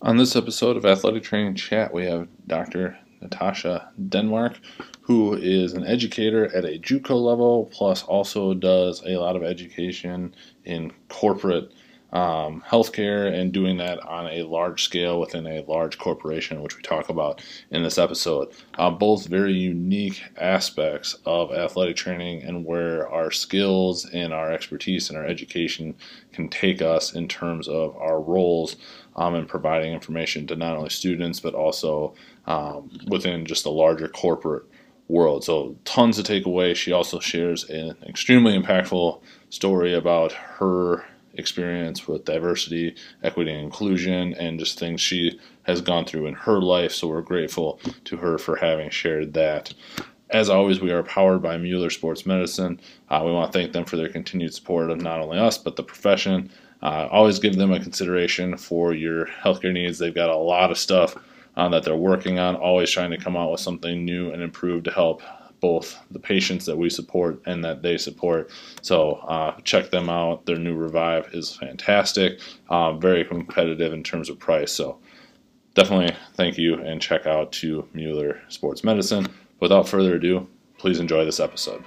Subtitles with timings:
[0.00, 2.96] On this episode of Athletic Training Chat, we have Dr.
[3.20, 4.60] Natasha Denmark,
[5.00, 10.36] who is an educator at a JUCO level, plus also does a lot of education
[10.64, 11.72] in corporate
[12.12, 16.82] um, healthcare and doing that on a large scale within a large corporation, which we
[16.82, 18.48] talk about in this episode.
[18.78, 25.10] Uh, both very unique aspects of athletic training and where our skills and our expertise
[25.10, 25.94] and our education
[26.32, 28.76] can take us in terms of our roles
[29.18, 32.14] um, and providing information to not only students but also
[32.46, 34.64] um, within just the larger corporate
[35.08, 35.44] world.
[35.44, 36.74] So, tons to take away.
[36.74, 39.20] She also shares an extremely impactful
[39.50, 46.04] story about her experience with diversity, equity, and inclusion, and just things she has gone
[46.04, 46.92] through in her life.
[46.92, 49.72] So we're grateful to her for having shared that.
[50.30, 52.78] As always, we are powered by Mueller Sports Medicine.
[53.08, 55.76] Uh, we want to thank them for their continued support of not only us, but
[55.76, 56.50] the profession.
[56.82, 59.98] Uh, always give them a consideration for your healthcare needs.
[59.98, 61.16] They've got a lot of stuff
[61.56, 64.84] uh, that they're working on, always trying to come out with something new and improved
[64.84, 65.22] to help
[65.60, 68.50] both the patients that we support and that they support.
[68.80, 70.46] So uh, check them out.
[70.46, 74.70] Their new Revive is fantastic, uh, very competitive in terms of price.
[74.70, 74.98] So
[75.74, 79.26] definitely thank you and check out to Mueller Sports Medicine.
[79.58, 80.46] Without further ado,
[80.78, 81.82] please enjoy this episode.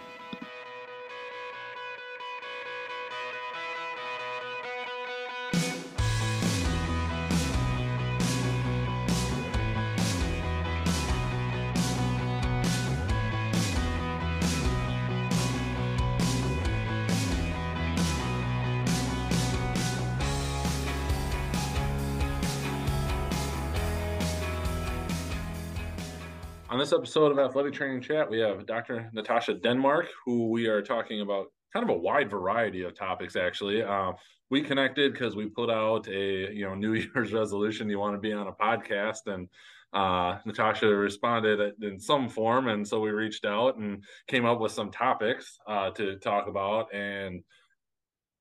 [26.72, 29.10] On this episode of Athletic Training Chat, we have Dr.
[29.12, 33.36] Natasha Denmark, who we are talking about kind of a wide variety of topics.
[33.36, 34.14] Actually, uh,
[34.50, 37.90] we connected because we put out a you know New Year's resolution.
[37.90, 39.50] You want to be on a podcast, and
[39.92, 44.72] uh, Natasha responded in some form, and so we reached out and came up with
[44.72, 47.44] some topics uh, to talk about and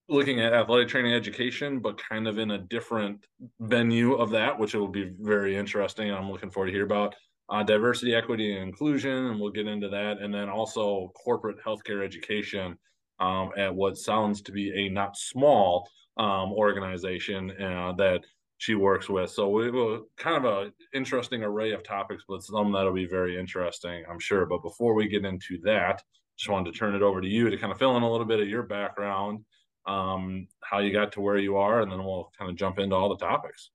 [0.08, 3.26] looking at athletic training education, but kind of in a different
[3.58, 6.12] venue of that, which it will be very interesting.
[6.12, 7.16] I'm looking forward to hear about
[7.50, 10.18] uh, diversity, equity, and inclusion, and we'll get into that.
[10.20, 12.78] And then also corporate healthcare education
[13.18, 18.20] um, at what sounds to be a not small um, organization uh, that
[18.58, 19.30] she works with.
[19.30, 23.38] So we will kind of a interesting array of topics, but some that'll be very
[23.38, 24.46] interesting, I'm sure.
[24.46, 26.02] But before we get into that,
[26.36, 28.26] just wanted to turn it over to you to kind of fill in a little
[28.26, 29.44] bit of your background,
[29.86, 32.94] um, how you got to where you are, and then we'll kind of jump into
[32.94, 33.70] all the topics.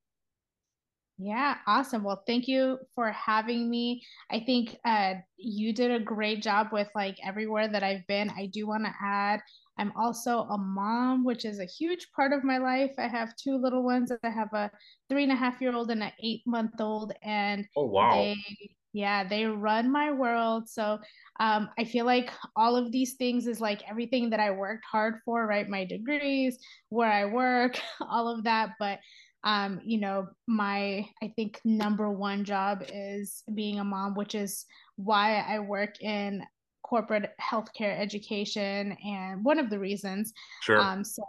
[1.17, 2.03] Yeah, awesome.
[2.03, 4.03] Well, thank you for having me.
[4.29, 8.29] I think uh, you did a great job with like everywhere that I've been.
[8.31, 9.39] I do want to add,
[9.77, 12.91] I'm also a mom, which is a huge part of my life.
[12.97, 14.11] I have two little ones.
[14.23, 14.69] I have a
[15.09, 18.35] three and a half year old and an eight month old, and oh wow, they,
[18.93, 20.69] yeah, they run my world.
[20.69, 20.99] So
[21.39, 25.15] um, I feel like all of these things is like everything that I worked hard
[25.25, 25.67] for, right?
[25.67, 26.57] My degrees,
[26.89, 28.99] where I work, all of that, but
[29.45, 34.65] um, you know, my I think number one job is being a mom, which is
[34.95, 36.43] why I work in
[36.83, 40.33] corporate healthcare education and one of the reasons.
[40.61, 40.79] Sure.
[40.79, 41.23] Um, so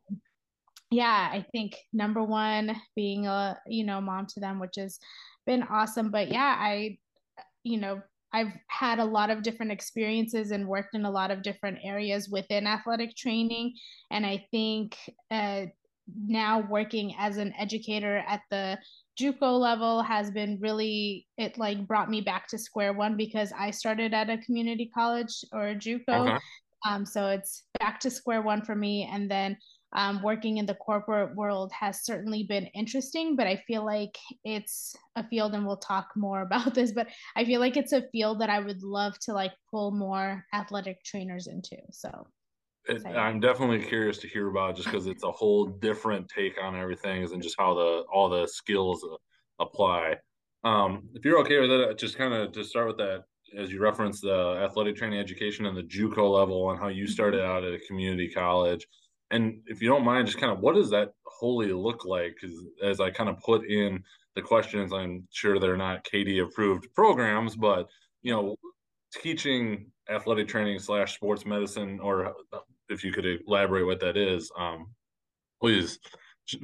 [0.90, 4.98] yeah, I think number one being a you know mom to them, which has
[5.44, 6.10] been awesome.
[6.10, 6.98] But yeah, I
[7.64, 8.00] you know
[8.32, 12.28] I've had a lot of different experiences and worked in a lot of different areas
[12.28, 13.74] within athletic training.
[14.10, 14.96] And I think
[15.30, 15.66] uh,
[16.26, 18.78] now working as an educator at the
[19.18, 23.70] JUCO level has been really it like brought me back to square one because I
[23.70, 26.08] started at a community college or a JUCO.
[26.08, 26.38] Okay.
[26.86, 29.08] Um, so it's back to square one for me.
[29.10, 29.56] And then
[29.94, 34.94] um, working in the corporate world has certainly been interesting, but I feel like it's
[35.16, 38.40] a field, and we'll talk more about this, but I feel like it's a field
[38.40, 41.78] that I would love to like pull more athletic trainers into.
[41.90, 42.26] So
[42.88, 46.76] it, I'm definitely curious to hear about just because it's a whole different take on
[46.76, 49.04] everything and just how the all the skills
[49.58, 50.16] apply.
[50.64, 53.24] Um, if you're okay with it, just kind of to start with that,
[53.56, 57.40] as you referenced the athletic training education and the JUCO level and how you started
[57.40, 57.50] mm-hmm.
[57.50, 58.86] out at a community college,
[59.30, 62.36] and if you don't mind, just kind of what does that wholly look like?
[62.40, 64.02] Because as I kind of put in
[64.34, 67.88] the questions, I'm sure they're not CAATE approved programs, but
[68.22, 68.56] you know,
[69.12, 72.34] teaching athletic training slash sports medicine or
[72.88, 74.88] if you could elaborate what that is, um,
[75.60, 75.98] please.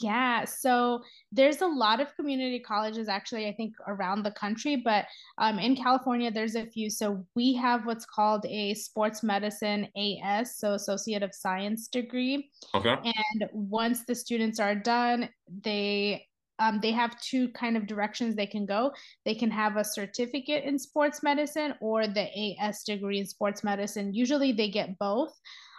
[0.00, 1.02] Yeah, so
[1.32, 5.06] there's a lot of community colleges actually, I think, around the country, but
[5.38, 6.90] um, in California, there's a few.
[6.90, 12.50] So we have what's called a sports medicine AS, so Associate of Science degree.
[12.74, 12.96] Okay.
[13.02, 15.28] And once the students are done,
[15.62, 16.27] they
[16.58, 18.92] um, they have two kind of directions they can go.
[19.24, 24.12] They can have a certificate in sports medicine or the AS degree in sports medicine.
[24.12, 25.32] Usually they get both.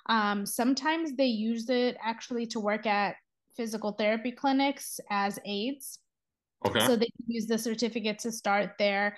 [0.08, 3.16] Um, sometimes they use it actually to work at
[3.56, 6.00] physical therapy clinics as aides.
[6.66, 6.86] Okay.
[6.86, 9.18] So they can use the certificate to start there.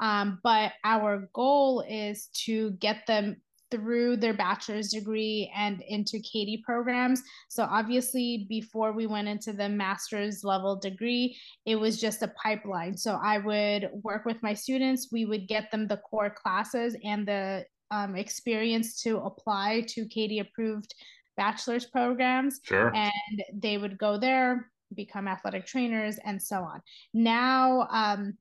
[0.00, 3.36] Um, but our goal is to get them
[3.72, 7.22] through their bachelor's degree and into CAATE programs.
[7.48, 11.36] So obviously, before we went into the master's level degree,
[11.66, 12.96] it was just a pipeline.
[12.96, 15.08] So I would work with my students.
[15.10, 20.40] We would get them the core classes and the um, experience to apply to CAATE
[20.40, 20.94] approved
[21.36, 22.60] bachelor's programs.
[22.62, 22.94] Sure.
[22.94, 26.82] And they would go there, become athletic trainers, and so on.
[27.14, 28.36] Now, um,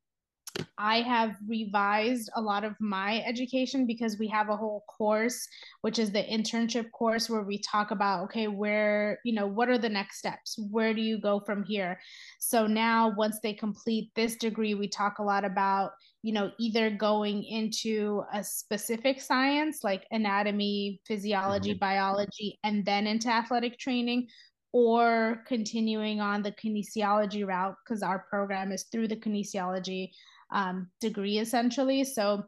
[0.77, 5.47] I have revised a lot of my education because we have a whole course,
[5.81, 9.77] which is the internship course, where we talk about, okay, where, you know, what are
[9.77, 10.57] the next steps?
[10.71, 11.99] Where do you go from here?
[12.39, 15.91] So now, once they complete this degree, we talk a lot about,
[16.23, 21.79] you know, either going into a specific science like anatomy, physiology, mm-hmm.
[21.79, 24.27] biology, and then into athletic training,
[24.73, 30.11] or continuing on the kinesiology route because our program is through the kinesiology
[30.51, 32.03] um, degree essentially.
[32.03, 32.43] So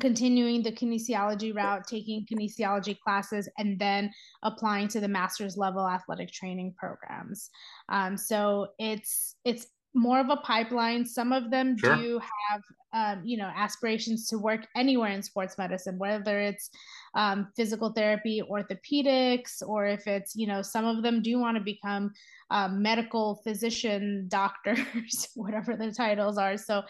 [0.00, 4.12] continuing the kinesiology route, taking kinesiology classes, and then
[4.42, 7.50] applying to the master's level athletic training programs.
[7.88, 11.06] Um, so it's it's more of a pipeline.
[11.06, 11.96] Some of them sure.
[11.96, 12.62] do have,
[12.92, 16.68] um, you know, aspirations to work anywhere in sports medicine, whether it's
[17.16, 21.64] um, physical therapy, orthopedics, or if it's, you know, some of them do want to
[21.64, 22.12] become
[22.50, 26.56] um, medical physician, doctors, whatever the titles are.
[26.56, 26.82] So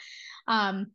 [0.49, 0.89] um,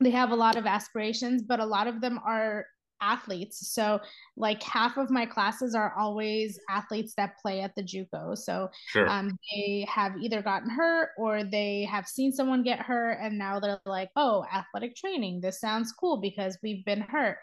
[0.00, 2.66] they have a lot of aspirations, but a lot of them are
[3.00, 3.72] athletes.
[3.72, 4.00] So
[4.36, 8.36] like half of my classes are always athletes that play at the JUCO.
[8.36, 9.08] So sure.
[9.08, 13.60] um, they have either gotten hurt or they have seen someone get hurt, and now
[13.60, 15.40] they're like, "Oh, athletic training.
[15.40, 17.38] This sounds cool because we've been hurt."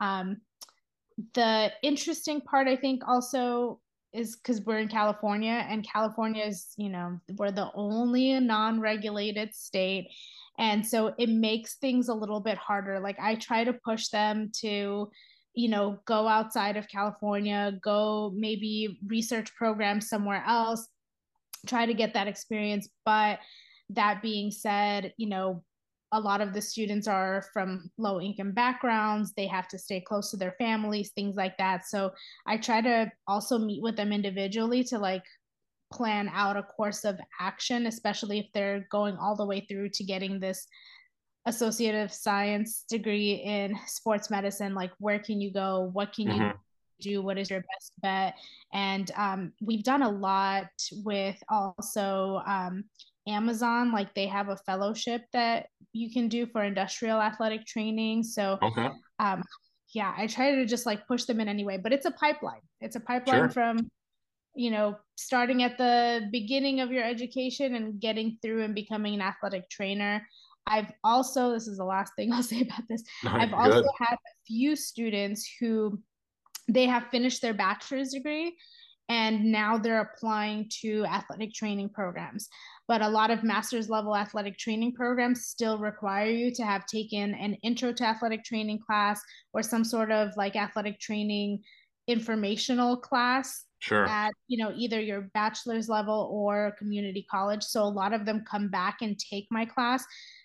[0.00, 0.38] Um,
[1.34, 3.80] the interesting part, I think, also
[4.12, 10.08] is because we're in California, and California is, you know, we're the only non-regulated state.
[10.58, 12.98] And so it makes things a little bit harder.
[13.00, 15.10] Like i try to push them to
[15.54, 20.86] you know go outside of california go maybe research programs somewhere else
[21.66, 22.88] try to get that experience.
[23.04, 23.40] But
[23.90, 25.64] that being said you know
[26.12, 30.30] a lot of the students are from low income backgrounds they have to stay close
[30.30, 32.10] to their families things like that so
[32.46, 35.24] i try to also meet with them individually to like
[35.90, 40.04] plan out a course of action, especially if they're going all the way through to
[40.04, 40.66] getting this
[41.46, 44.74] associative science degree in sports medicine.
[44.74, 45.90] Like, where can you go?
[45.92, 46.42] What can mm-hmm.
[46.42, 46.52] you
[47.00, 47.22] do?
[47.22, 48.34] What is your best bet?
[48.72, 50.70] And um, we've done a lot
[51.04, 52.84] with also um,
[53.28, 53.92] Amazon.
[53.92, 58.22] Like, they have a fellowship that you can do for industrial athletic training.
[58.22, 58.88] So, okay.
[59.18, 59.42] um,
[59.94, 62.60] yeah, I try to just like push them in anyway, but it's a pipeline.
[62.80, 63.48] It's a pipeline sure.
[63.50, 63.90] from
[64.58, 69.20] you know, starting at the beginning of your education and getting through and becoming an
[69.20, 70.26] athletic trainer.
[70.66, 73.04] I've also, this is the last thing I'll say about this.
[73.24, 73.56] I've good.
[73.56, 76.00] also had a few students who
[76.66, 78.56] they have finished their bachelor's degree
[79.08, 82.48] and now they're applying to athletic training programs.
[82.86, 87.34] But a lot of master's level athletic training programs still require you to have taken
[87.34, 89.20] an intro to athletic training class
[89.52, 91.62] or some sort of like athletic training
[92.06, 94.06] informational class sure.
[94.06, 98.42] at you know either your bachelor's level or community college so a lot of them
[98.50, 100.04] come back and take my class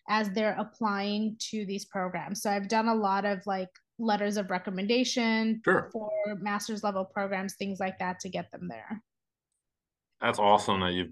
[0.09, 4.49] as they're applying to these programs so i've done a lot of like letters of
[4.49, 5.89] recommendation sure.
[5.91, 9.01] for master's level programs things like that to get them there
[10.21, 11.11] that's awesome that you've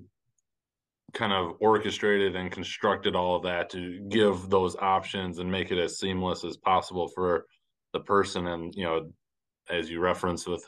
[1.14, 5.78] kind of orchestrated and constructed all of that to give those options and make it
[5.78, 7.46] as seamless as possible for
[7.94, 9.12] the person and you know
[9.70, 10.64] as you referenced with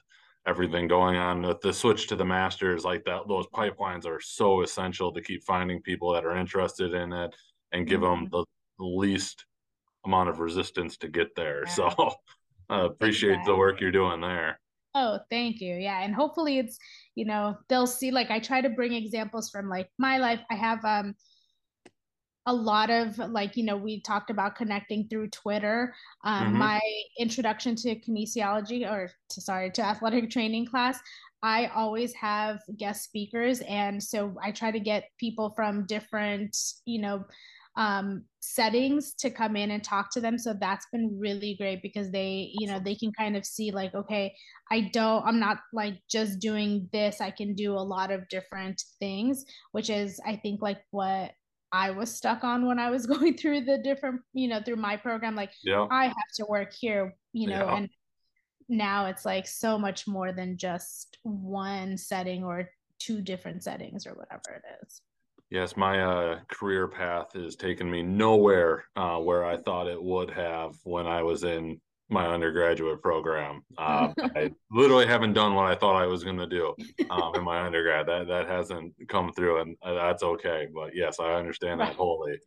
[0.46, 4.62] everything going on with the switch to the masters like that those pipelines are so
[4.62, 7.34] essential to keep finding people that are interested in it
[7.72, 8.24] and give mm-hmm.
[8.24, 8.46] them the,
[8.80, 9.46] least
[10.06, 11.74] amount of resistance to get there yeah.
[11.74, 12.14] so
[12.70, 13.54] uh, appreciate exactly.
[13.54, 14.60] the work you're doing there
[14.96, 16.78] oh thank you yeah and hopefully it's
[17.16, 20.56] you know they'll see like i try to bring examples from like my life i
[20.56, 21.16] have um
[22.46, 25.96] a lot of like you know we talked about connecting through twitter
[26.26, 26.58] um, mm-hmm.
[26.58, 26.82] my
[27.18, 31.00] introduction to kinesiology or to sorry to athletic training class
[31.44, 33.60] I always have guest speakers.
[33.62, 37.26] And so I try to get people from different, you know,
[37.76, 40.38] um, settings to come in and talk to them.
[40.38, 43.96] So that's been really great because they, you know, they can kind of see like,
[43.96, 44.34] okay,
[44.72, 47.20] I don't, I'm not like just doing this.
[47.20, 51.32] I can do a lot of different things, which is, I think, like what
[51.72, 54.96] I was stuck on when I was going through the different, you know, through my
[54.98, 55.36] program.
[55.36, 55.88] Like, yeah.
[55.90, 57.76] I have to work here, you know, yeah.
[57.78, 57.90] and
[58.70, 64.12] now it's like so much more than just one setting or two different settings or
[64.12, 65.02] whatever it is.
[65.54, 70.32] Yes, my uh, career path has taken me nowhere uh, where I thought it would
[70.32, 71.80] have when I was in
[72.10, 73.62] my undergraduate program.
[73.78, 76.74] Uh, I literally haven't done what I thought I was going to do
[77.12, 78.08] um, in my undergrad.
[78.08, 80.70] That that hasn't come through, and uh, that's okay.
[80.74, 81.90] But yes, I understand right.
[81.90, 82.40] that wholly.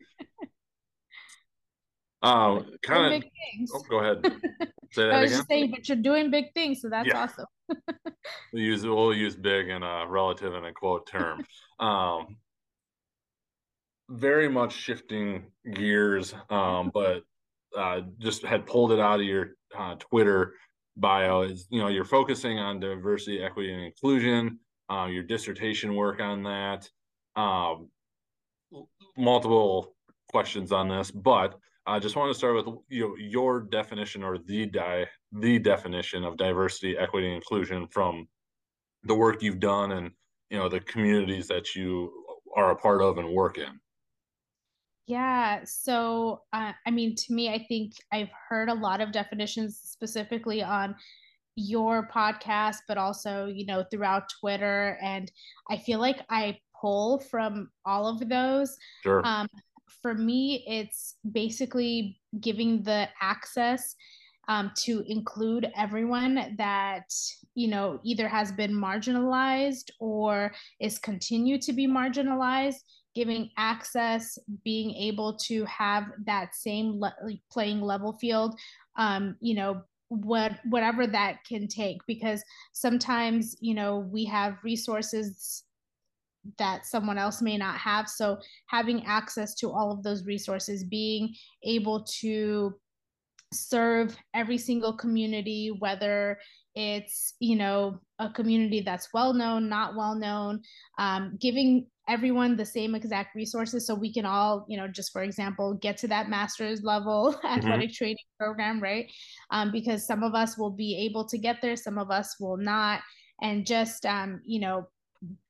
[2.23, 3.31] Um, kind of.
[3.73, 4.25] Oh, go ahead.
[4.93, 5.39] Say that I was again?
[5.39, 7.23] just saying, but you're doing big things, so that's yeah.
[7.23, 7.47] awesome.
[8.53, 11.45] we use we'll use big in a relative and a quote term.
[11.79, 12.39] Um,
[14.09, 15.45] very much shifting
[15.75, 17.23] gears, um, but
[17.77, 20.55] uh, just had pulled it out of your uh, Twitter
[20.97, 21.43] bio.
[21.43, 24.59] Is you know you're focusing on diversity, equity, and inclusion.
[24.89, 26.89] Uh, your dissertation work on that.
[27.35, 27.89] Um,
[29.17, 29.95] multiple
[30.31, 34.39] questions on this, but I just want to start with you know, your definition or
[34.39, 38.27] the di- the definition of diversity, equity, and inclusion from
[39.05, 40.11] the work you've done and
[40.51, 42.13] you know the communities that you
[42.57, 43.81] are a part of and work in.
[45.07, 45.61] Yeah.
[45.65, 50.63] So, uh, I mean, to me, I think I've heard a lot of definitions specifically
[50.63, 50.97] on
[51.55, 54.99] your podcast, but also, you know, throughout Twitter.
[55.03, 55.31] And
[55.71, 58.77] I feel like I pull from all of those.
[59.03, 59.25] Sure.
[59.25, 59.49] Um,
[60.03, 63.95] for me, it's basically giving the access
[64.49, 67.13] um, to include everyone that
[67.55, 72.83] you know either has been marginalized or is continued to be marginalized
[73.17, 77.17] giving access, being able to have that same le-
[77.51, 78.61] playing level field,
[78.97, 81.97] um, you know, what whatever that can take.
[82.07, 85.65] Because sometimes you know we have resources
[86.59, 88.09] that someone else may not have.
[88.09, 92.75] So having access to all of those resources being able to
[93.53, 96.37] serve every single community whether
[96.75, 100.61] it's you know a community that's well known not well known
[100.99, 105.23] um, giving everyone the same exact resources so we can all you know just for
[105.23, 107.47] example get to that master's level mm-hmm.
[107.47, 109.11] athletic training program right
[109.51, 112.57] um, because some of us will be able to get there some of us will
[112.57, 113.01] not
[113.43, 114.87] and just um, you know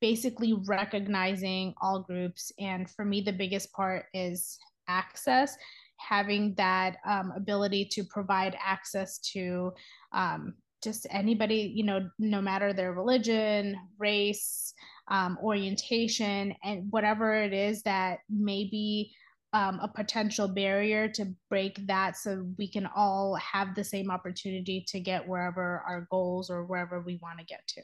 [0.01, 4.59] basically recognizing all groups and for me the biggest part is
[4.89, 5.57] access
[5.99, 9.73] having that um, ability to provide access to
[10.13, 14.73] um, just anybody you know no matter their religion race
[15.09, 19.15] um, orientation, and whatever it is that may be
[19.53, 24.85] um, a potential barrier to break that so we can all have the same opportunity
[24.89, 27.83] to get wherever our goals or wherever we want to get to.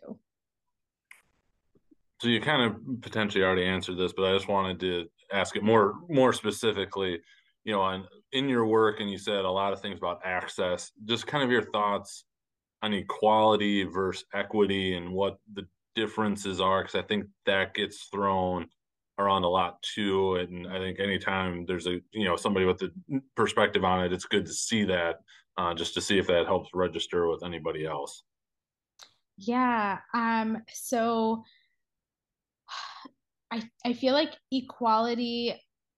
[2.21, 5.63] So you kind of potentially already answered this, but I just wanted to ask it
[5.63, 7.21] more more specifically.
[7.65, 10.91] You know, on in your work, and you said a lot of things about access.
[11.05, 12.25] Just kind of your thoughts
[12.83, 18.67] on equality versus equity, and what the differences are because I think that gets thrown
[19.19, 20.37] around a lot too.
[20.37, 22.91] And I think anytime there's a you know somebody with a
[23.37, 25.17] perspective on it, it's good to see that
[25.59, 28.25] uh, just to see if that helps register with anybody else.
[29.37, 29.99] Yeah.
[30.15, 30.63] Um.
[30.73, 31.43] So
[33.51, 35.55] I I feel like equality.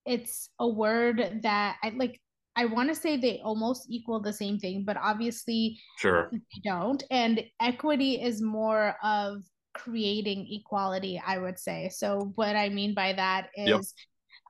[0.07, 2.21] It's a word that I like.
[2.57, 7.03] I want to say they almost equal the same thing, but obviously sure they don't.
[7.11, 9.43] And equity is more of
[9.75, 13.81] creating equality i would say so what i mean by that is yep.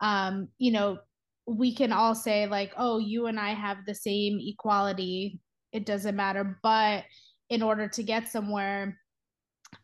[0.03, 0.99] um you know
[1.47, 5.41] we can all say like oh you and i have the same equality
[5.73, 7.05] it doesn't matter but
[7.51, 8.99] in order to get somewhere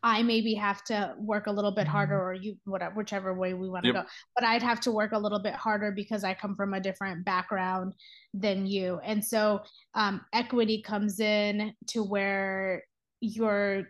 [0.03, 2.25] I maybe have to work a little bit harder, mm-hmm.
[2.25, 4.03] or you, whatever, whichever way we want to yep.
[4.03, 4.09] go.
[4.35, 7.25] But I'd have to work a little bit harder because I come from a different
[7.25, 7.93] background
[8.33, 9.61] than you, and so
[9.93, 12.83] um, equity comes in to where
[13.19, 13.87] you're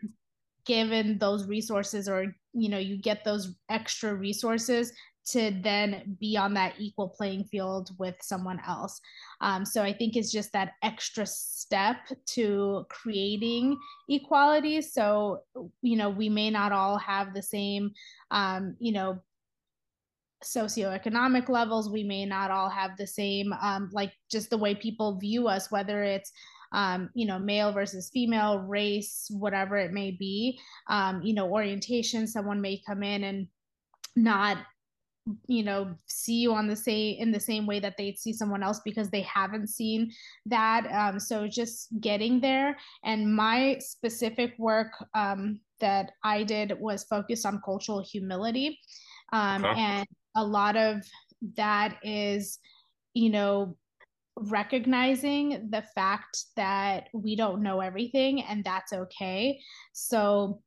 [0.65, 6.53] given those resources or you know you get those extra resources to then be on
[6.56, 9.00] that equal playing field with someone else.
[9.39, 13.77] Um, so I think it's just that extra step to creating
[14.10, 14.82] equality.
[14.82, 15.44] So,
[15.82, 17.91] you know, we may not all have the same,
[18.32, 19.22] um, you know,
[20.44, 21.89] socioeconomic levels.
[21.89, 25.72] We may not all have the same, um, like just the way people view us,
[25.72, 26.32] whether it's
[26.72, 32.28] um, you know, male versus female, race, whatever it may be, um, you know, orientation.
[32.28, 33.48] Someone may come in and
[34.16, 34.58] not
[35.48, 38.63] you know see you on the same in the same way that they'd see someone
[38.63, 40.12] else because they haven't seen
[40.48, 47.04] that um, so just getting there and my specific work um, that i did was
[47.04, 48.80] focused on cultural humility
[49.32, 49.80] um, okay.
[49.80, 51.06] and a lot of
[51.56, 52.58] that is
[53.13, 53.78] you know
[54.50, 59.60] recognizing the fact that we don't know everything and that's okay
[59.94, 60.62] so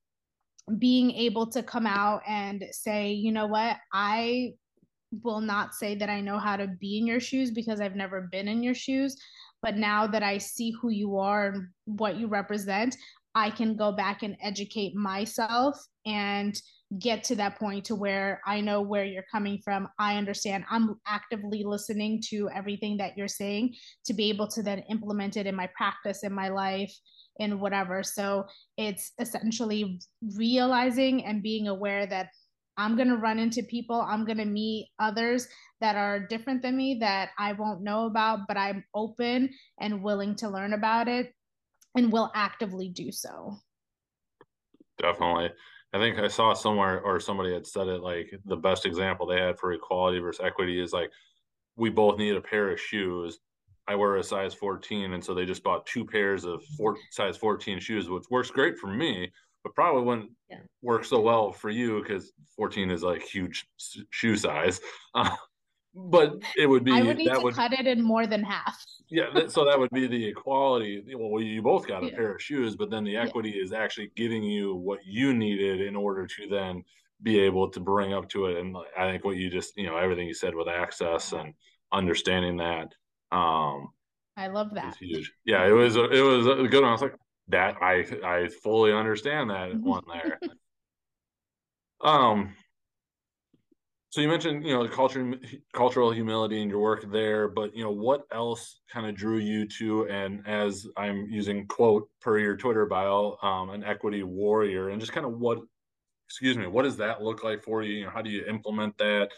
[0.79, 4.55] being able to come out and say, you know what, I
[5.23, 8.23] will not say that I know how to be in your shoes because I've never
[8.33, 9.17] been in your shoes.
[9.63, 12.97] But now that I see who you are and what you represent,
[13.35, 16.61] I can go back and educate myself and
[16.99, 19.89] get to that point to where I know where you're coming from.
[19.99, 20.65] I understand.
[20.71, 23.75] I'm actively listening to everything that you're saying
[24.07, 26.95] to be able to then implement it in my practice in my life
[27.39, 28.03] in whatever.
[28.03, 28.45] So
[28.77, 30.01] it's essentially
[30.37, 32.29] realizing and being aware that
[32.77, 35.47] I'm going to run into people, I'm going to meet others
[35.81, 40.35] that are different than me that I won't know about, but I'm open and willing
[40.37, 41.33] to learn about it
[41.95, 43.57] and will actively do so.
[45.01, 45.51] Definitely.
[45.95, 48.61] I think I saw somewhere or somebody had said it like the mm-hmm.
[48.61, 51.11] best example they had for equality versus equity is like
[51.77, 53.39] we both need a pair of shoes
[53.87, 56.75] I wear a size 14, and so they just bought two pairs of mm-hmm.
[56.77, 59.31] four, size 14 shoes, which works great for me,
[59.63, 60.61] but probably wouldn't yeah.
[60.83, 63.67] work so well for you because 14 is like huge
[64.11, 64.81] shoe size.
[65.95, 68.43] But it would be I would need that to would, cut it in more than
[68.43, 68.85] half.
[69.09, 71.05] yeah, that, so that would be the equality.
[71.17, 72.17] Well, you both got a yeah.
[72.17, 73.63] pair of shoes, but then the equity yeah.
[73.63, 76.83] is actually getting you what you needed in order to then
[77.23, 78.59] be able to bring up to it.
[78.59, 81.55] And I think what you just, you know, everything you said with access and
[81.93, 82.93] understanding that
[83.31, 83.89] um,
[84.37, 84.97] I love that.
[84.97, 85.33] Huge.
[85.45, 86.91] Yeah, it was a, it was a good one.
[86.91, 87.17] I was like,
[87.49, 90.39] that I I fully understand that one there.
[92.01, 92.55] um.
[94.15, 95.35] So you mentioned you know culture
[95.73, 99.67] cultural humility in your work there, but you know what else kind of drew you
[99.81, 105.01] to and as I'm using quote per your Twitter bio, um, an equity warrior, and
[105.01, 105.59] just kind of what
[106.29, 107.95] excuse me, what does that look like for you?
[107.95, 109.31] You know, how do you implement that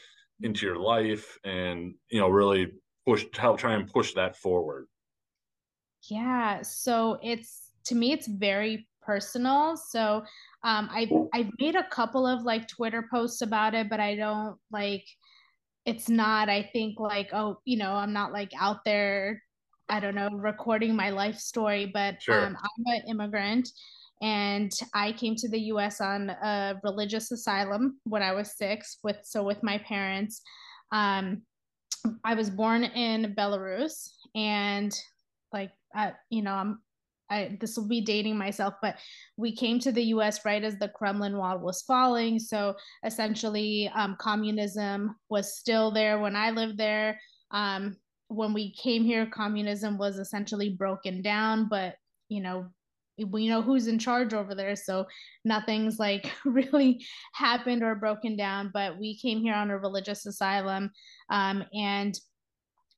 [0.42, 2.70] into your life and you know really
[3.06, 4.88] push help try and push that forward
[6.10, 10.22] yeah so it's to me it's very personal so
[10.66, 14.56] um i i've made a couple of like twitter posts about it but i don't
[14.70, 15.04] like
[15.86, 19.42] it's not i think like oh you know i'm not like out there
[19.88, 22.46] i don't know recording my life story but sure.
[22.46, 23.68] um, i'm an immigrant
[24.20, 29.18] and i came to the us on a religious asylum when i was six with
[29.22, 30.42] so with my parents
[30.92, 31.42] um
[32.24, 34.92] I was born in Belarus and
[35.52, 36.80] like I, you know I'm
[37.30, 38.96] I this will be dating myself but
[39.36, 42.38] we came to the US right as the Kremlin wall was falling.
[42.38, 47.20] So essentially um, communism was still there when I lived there.
[47.50, 47.96] Um,
[48.28, 51.94] when we came here communism was essentially broken down but
[52.28, 52.66] you know
[53.30, 54.76] we know who's in charge over there.
[54.76, 55.06] So
[55.44, 60.90] nothing's like really happened or broken down but we came here on a religious asylum.
[61.30, 62.18] Um, and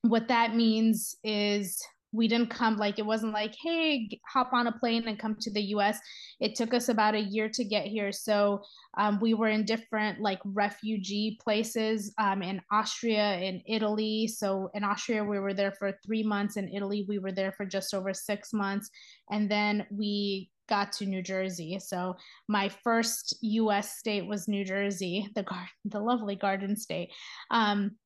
[0.01, 1.81] what that means is
[2.11, 5.51] we didn't come like it wasn't like hey hop on a plane and come to
[5.51, 5.97] the us
[6.39, 8.61] it took us about a year to get here so
[8.97, 14.83] um, we were in different like refugee places um, in austria in italy so in
[14.83, 18.13] austria we were there for three months in italy we were there for just over
[18.13, 18.89] six months
[19.29, 21.79] and then we got to New Jersey.
[21.79, 22.15] So
[22.47, 23.97] my first U.S.
[23.97, 27.09] state was New Jersey, the gar- the lovely Garden State.
[27.49, 27.97] Um,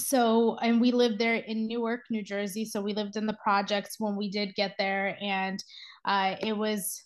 [0.00, 3.96] so and we lived there in newark new jersey so we lived in the projects
[3.98, 5.62] when we did get there and
[6.04, 7.02] uh, it was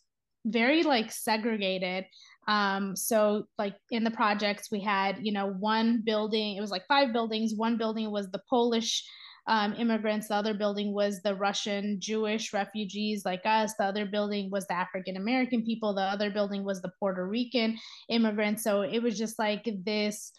[0.46, 2.04] very like segregated.
[2.46, 6.86] Um, so like in the projects we had you know one building it was like
[6.86, 7.54] five buildings.
[7.56, 9.02] One building was the polish
[9.46, 10.28] um, immigrants.
[10.28, 13.72] The other building was the russian jewish refugees like us.
[13.78, 15.94] The other building was the african american people.
[15.94, 17.78] The other building was the puerto rican
[18.10, 18.62] immigrants.
[18.62, 20.30] So it was just like this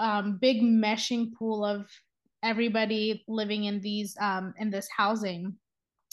[0.00, 1.86] um, big meshing pool of
[2.42, 5.54] everybody living in these um, in this housing.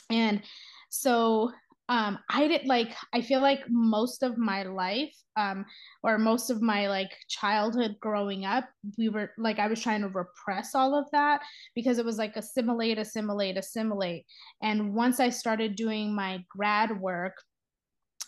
[0.09, 0.41] And
[0.89, 1.51] so
[1.89, 5.65] um, i did like i feel like most of my life um,
[6.03, 8.65] or most of my like childhood growing up
[8.97, 11.41] we were like i was trying to repress all of that
[11.75, 14.25] because it was like assimilate assimilate assimilate.
[14.61, 17.33] And once i started doing my grad work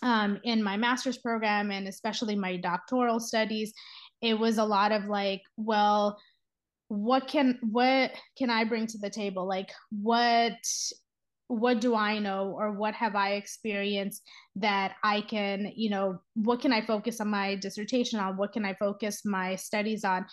[0.02, 3.74] um, in my master's program and especially my doctoral studies
[4.22, 6.18] it was a lot of like well
[6.90, 9.46] what can what can i bring to the table?
[9.46, 10.58] Like what
[11.50, 14.22] what do I know or what have I experienced
[14.54, 18.36] that I can, you know, what can I focus on my dissertation on?
[18.36, 20.26] What can I focus my studies on?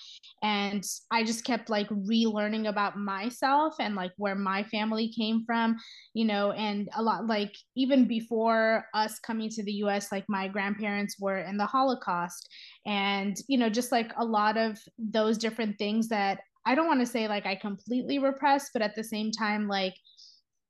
[0.43, 5.77] And I just kept like relearning about myself and like where my family came from,
[6.13, 10.47] you know, and a lot like even before us coming to the US, like my
[10.47, 12.47] grandparents were in the Holocaust.
[12.85, 16.99] And, you know, just like a lot of those different things that I don't want
[16.99, 19.95] to say like I completely repressed, but at the same time, like,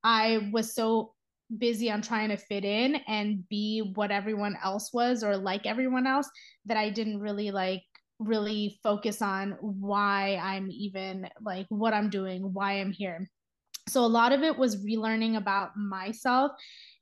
[0.07, 1.11] I was so
[1.57, 6.07] busy on trying to fit in and be what everyone else was or like everyone
[6.07, 6.29] else
[6.65, 7.83] that I didn't really like
[8.17, 13.29] really focus on why I'm even like what I'm doing, why I'm here.
[13.89, 16.53] So a lot of it was relearning about myself.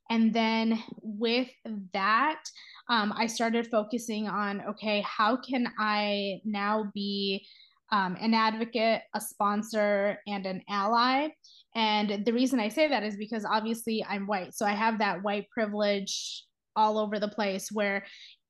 [0.09, 1.49] And then with
[1.93, 2.41] that,
[2.89, 7.45] um, I started focusing on okay, how can I now be
[7.91, 11.29] um, an advocate, a sponsor, and an ally?
[11.75, 14.53] And the reason I say that is because obviously I'm white.
[14.53, 18.05] So I have that white privilege all over the place where,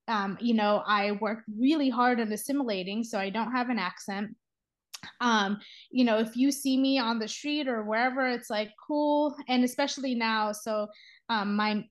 [0.07, 3.03] um, you know, I work really hard on assimilating.
[3.03, 4.35] So I don't have an accent.
[5.21, 5.59] Um,
[5.91, 9.35] you know, if you see me on the street or wherever, it's like cool.
[9.47, 10.87] And especially now, so
[11.29, 11.83] um, my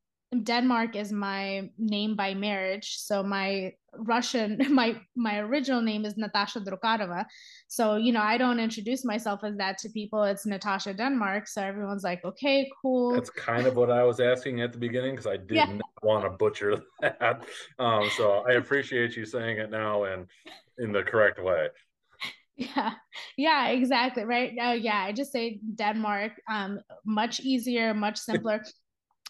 [0.42, 2.96] Denmark is my name by marriage.
[2.98, 7.24] So my Russian, my my original name is Natasha Drukarova.
[7.68, 10.22] So you know, I don't introduce myself as that to people.
[10.24, 11.46] It's Natasha Denmark.
[11.48, 13.12] So everyone's like, okay, cool.
[13.12, 15.66] That's kind of what I was asking at the beginning because I did yeah.
[15.66, 17.44] not want to butcher that.
[17.78, 20.26] Um, so I appreciate you saying it now and
[20.78, 21.68] in the correct way.
[22.56, 22.92] Yeah,
[23.36, 24.24] yeah, exactly.
[24.24, 24.52] Right.
[24.60, 25.02] Oh, yeah.
[25.02, 26.32] I just say Denmark.
[26.48, 28.62] Um, much easier, much simpler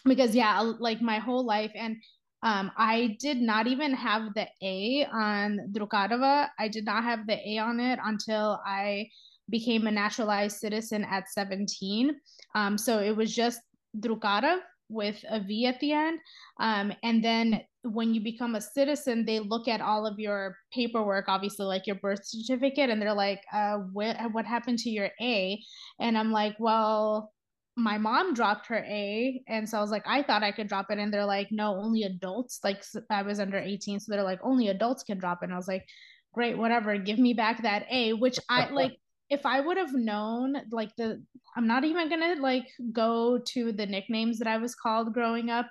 [0.05, 1.97] because yeah like my whole life and
[2.45, 6.49] um, I did not even have the A on Drukarova.
[6.59, 9.09] I did not have the A on it until I
[9.49, 12.15] became a naturalized citizen at 17.
[12.55, 13.61] Um, so it was just
[13.99, 14.59] Drukarov
[14.91, 16.21] with a V at the end.
[16.61, 21.27] Um, and then when you become a citizen, they look at all of your paperwork,
[21.29, 25.59] obviously, like your birth certificate, and they're like, uh, what, what happened to your A?
[25.99, 27.33] And I'm like, well,
[27.77, 29.43] my mom dropped her A.
[29.49, 30.99] And so I was like, I thought I could drop it.
[30.99, 32.61] And they're like, no, only adults.
[32.63, 34.01] Like I was under 18.
[34.01, 35.47] So they're like, only adults can drop it.
[35.47, 35.85] And I was like,
[36.33, 36.97] great, whatever.
[36.99, 38.97] Give me back that A, which I like.
[39.31, 41.23] if I would have known, like the,
[41.57, 45.67] I'm not even gonna like go to the nicknames that I was called growing up.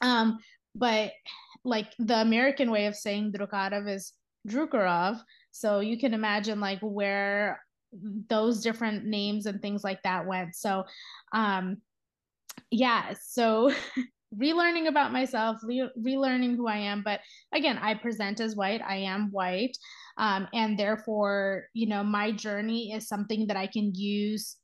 [0.00, 0.38] Um,
[0.74, 1.12] but
[1.64, 4.12] like the American way of saying Drukarov is
[4.48, 5.20] Drukarov.
[5.52, 7.63] So you can imagine like where
[8.28, 10.54] those different names and things like that went.
[10.54, 10.84] So,
[11.32, 11.78] um,
[12.70, 13.72] yeah, so
[14.36, 17.02] relearning about myself, re- relearning who I am.
[17.02, 17.20] But
[17.52, 19.76] again, I present as white, I am white.
[20.16, 24.56] Um, and therefore, you know, my journey is something that I can use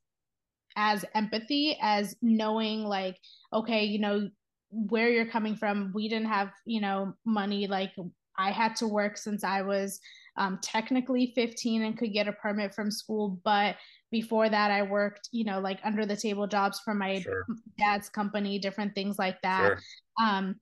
[0.76, 3.18] as empathy, as knowing, like,
[3.52, 4.28] okay, you know,
[4.70, 5.90] where you're coming from.
[5.94, 7.66] We didn't have, you know, money.
[7.66, 7.92] Like,
[8.40, 10.00] I had to work since I was
[10.37, 13.40] um, technically 15 and could get a permit from school.
[13.44, 13.76] But
[14.11, 17.46] before that, I worked, you know, like under the table jobs for my sure.
[17.79, 19.66] dad's company, different things like that.
[19.66, 19.81] Sure.
[20.20, 20.57] Um,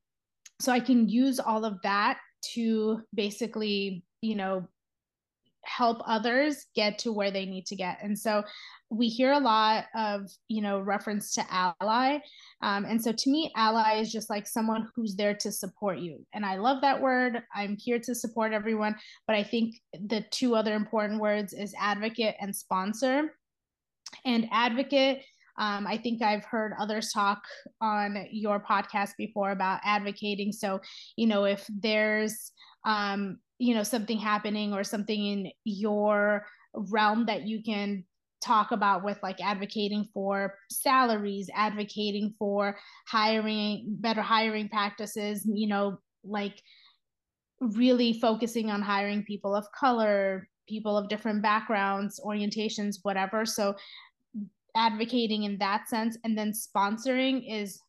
[0.61, 2.19] so I can use all of that
[2.55, 4.67] to basically, you know,
[5.79, 7.99] help others get to where they need to get.
[8.03, 8.43] And so
[8.91, 12.19] we hear a lot of you know reference to ally.
[12.62, 16.27] Um, and so to me ally is just like someone who's there to support you.
[16.35, 17.43] And i love that word.
[17.55, 18.97] I'm here to support everyone.
[19.27, 23.35] But i think the two other important words is advocate and sponsor.
[24.25, 25.23] And advocate
[25.59, 27.43] um, i think i've heard others talk
[27.81, 30.51] on your podcast before about advocating.
[30.51, 30.81] So
[31.17, 32.53] you know if there's
[32.85, 38.05] um, you know something happening or something in your realm that you can
[38.40, 45.99] talk about with like advocating for salaries, advocating for hiring, better hiring practices, you know,
[46.25, 46.62] like
[47.61, 53.44] really focusing on hiring people of color, people of different backgrounds, orientations, whatever.
[53.44, 53.75] So
[54.77, 57.81] advocating in that sense and then sponsoring is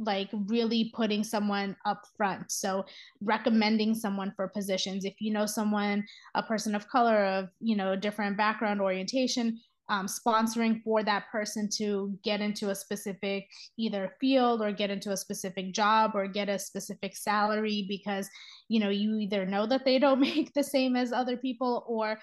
[0.00, 2.50] like really putting someone up front.
[2.50, 2.84] So
[3.20, 5.04] recommending someone for positions.
[5.04, 9.60] If you know someone a person of color of you know different background orientation
[9.90, 15.10] um, sponsoring for that person to get into a specific either field or get into
[15.10, 18.30] a specific job or get a specific salary because
[18.68, 22.18] you know you either know that they don't make the same as other people or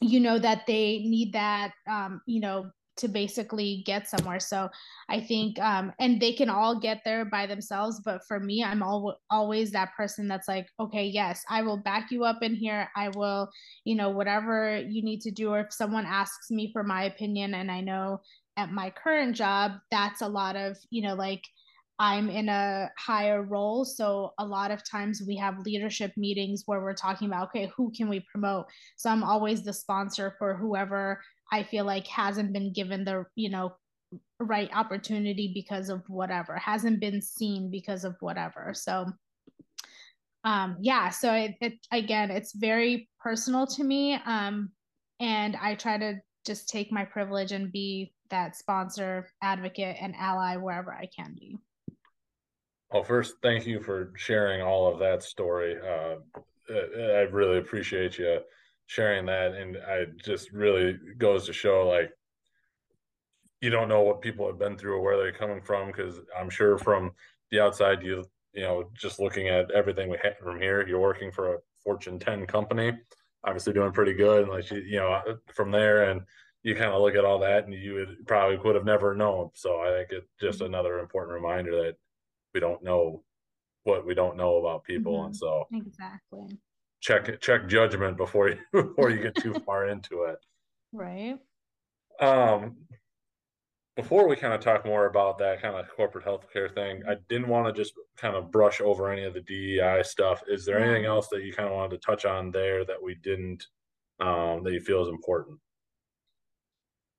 [0.00, 4.40] you know that they need that um, you know to basically get somewhere.
[4.40, 4.68] So
[5.08, 8.00] I think, um, and they can all get there by themselves.
[8.04, 12.10] But for me, I'm al- always that person that's like, okay, yes, I will back
[12.10, 12.88] you up in here.
[12.96, 13.50] I will,
[13.84, 15.50] you know, whatever you need to do.
[15.50, 18.20] Or if someone asks me for my opinion and I know
[18.56, 21.42] at my current job, that's a lot of, you know, like
[21.98, 23.84] I'm in a higher role.
[23.84, 27.92] So a lot of times we have leadership meetings where we're talking about, okay, who
[27.92, 28.66] can we promote?
[28.96, 31.20] So I'm always the sponsor for whoever
[31.52, 33.74] I feel like hasn't been given the, you know,
[34.38, 38.72] right opportunity because of whatever, hasn't been seen because of whatever.
[38.74, 39.06] So
[40.44, 44.14] um yeah, so it, it again, it's very personal to me.
[44.26, 44.70] Um
[45.20, 50.56] and I try to just take my privilege and be that sponsor, advocate, and ally
[50.56, 51.56] wherever I can be.
[52.90, 55.76] Well, first, thank you for sharing all of that story.
[55.80, 56.16] Uh,
[56.70, 58.40] I really appreciate you
[58.86, 62.10] sharing that, and I just really goes to show like
[63.60, 66.50] you don't know what people have been through or where they're coming from because I'm
[66.50, 67.12] sure from
[67.50, 71.30] the outside you you know just looking at everything we have from here, you're working
[71.32, 72.92] for a Fortune 10 company,
[73.44, 75.20] obviously doing pretty good, and like you, you know
[75.54, 76.22] from there and
[76.62, 79.50] you kind of look at all that and you would probably would have never known.
[79.54, 80.72] So I think it's just mm-hmm.
[80.72, 81.96] another important reminder that
[82.54, 83.22] we don't know
[83.84, 85.26] what we don't know about people, mm-hmm.
[85.26, 86.58] and so exactly
[87.04, 90.38] check check judgment before you before you get too far into it.
[90.92, 91.36] Right.
[92.20, 92.76] Um,
[93.96, 97.48] before we kind of talk more about that kind of corporate healthcare thing, I didn't
[97.48, 100.42] want to just kind of brush over any of the DEI stuff.
[100.48, 103.14] Is there anything else that you kind of wanted to touch on there that we
[103.16, 103.66] didn't
[104.20, 105.58] um, that you feel is important?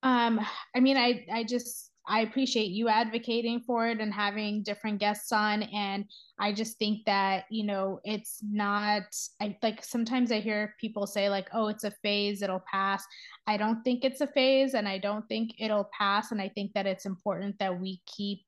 [0.03, 0.39] Um,
[0.75, 5.31] I mean, I I just I appreciate you advocating for it and having different guests
[5.31, 5.63] on.
[5.63, 6.05] And
[6.39, 9.03] I just think that, you know, it's not,
[9.41, 13.03] I like sometimes I hear people say, like, oh, it's a phase, it'll pass.
[13.47, 16.31] I don't think it's a phase and I don't think it'll pass.
[16.31, 18.41] And I think that it's important that we keep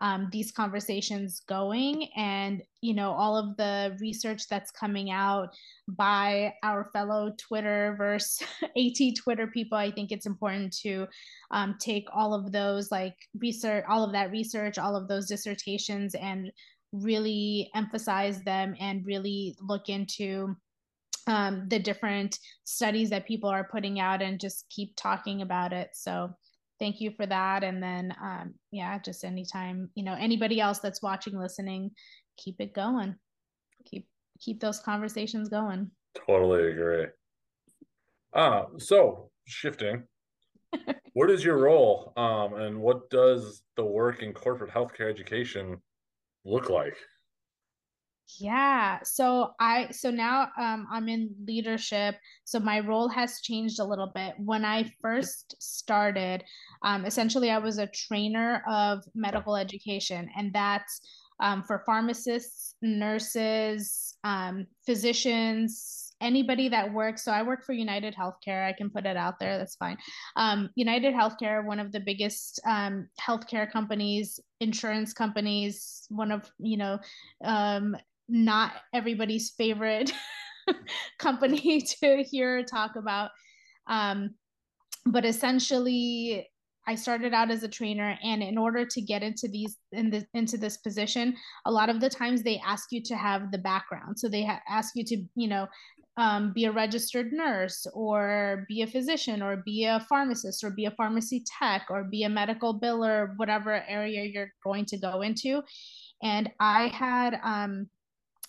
[0.00, 2.08] um, these conversations going.
[2.16, 5.52] And you know all of the research that's coming out
[5.88, 11.04] by our fellow twitter versus at twitter people i think it's important to
[11.50, 16.14] um, take all of those like research all of that research all of those dissertations
[16.14, 16.52] and
[16.92, 20.54] really emphasize them and really look into
[21.26, 25.90] um, the different studies that people are putting out and just keep talking about it.
[25.92, 26.34] So
[26.78, 27.64] thank you for that.
[27.64, 31.90] And then um, yeah just anytime you know anybody else that's watching listening
[32.36, 33.16] keep it going.
[33.86, 34.06] Keep
[34.40, 35.90] keep those conversations going.
[36.26, 37.06] Totally agree.
[38.32, 40.04] Uh so shifting.
[41.14, 45.78] What is your role um and what does the work in corporate healthcare education
[46.44, 46.96] look like
[48.38, 48.98] yeah.
[49.04, 52.16] So I so now um I'm in leadership.
[52.44, 54.34] So my role has changed a little bit.
[54.38, 56.44] When I first started,
[56.82, 61.00] um essentially I was a trainer of medical education and that's
[61.40, 67.24] um, for pharmacists, nurses, um, physicians, anybody that works.
[67.24, 68.66] So I work for United Healthcare.
[68.66, 69.58] I can put it out there.
[69.58, 69.98] That's fine.
[70.36, 76.76] Um, United Healthcare, one of the biggest um, healthcare companies, insurance companies, one of you
[76.76, 76.98] know
[77.44, 77.96] um,
[78.28, 80.12] not everybody's favorite
[81.18, 83.30] company to hear talk about.
[83.86, 84.34] Um,
[85.04, 86.48] but essentially,
[86.88, 90.24] I started out as a trainer, and in order to get into these in the
[90.34, 94.18] into this position, a lot of the times they ask you to have the background.
[94.18, 95.66] So they ha- ask you to, you know,
[96.16, 100.86] um, be a registered nurse, or be a physician, or be a pharmacist, or be
[100.86, 105.62] a pharmacy tech, or be a medical biller, whatever area you're going to go into.
[106.22, 107.88] And I had um,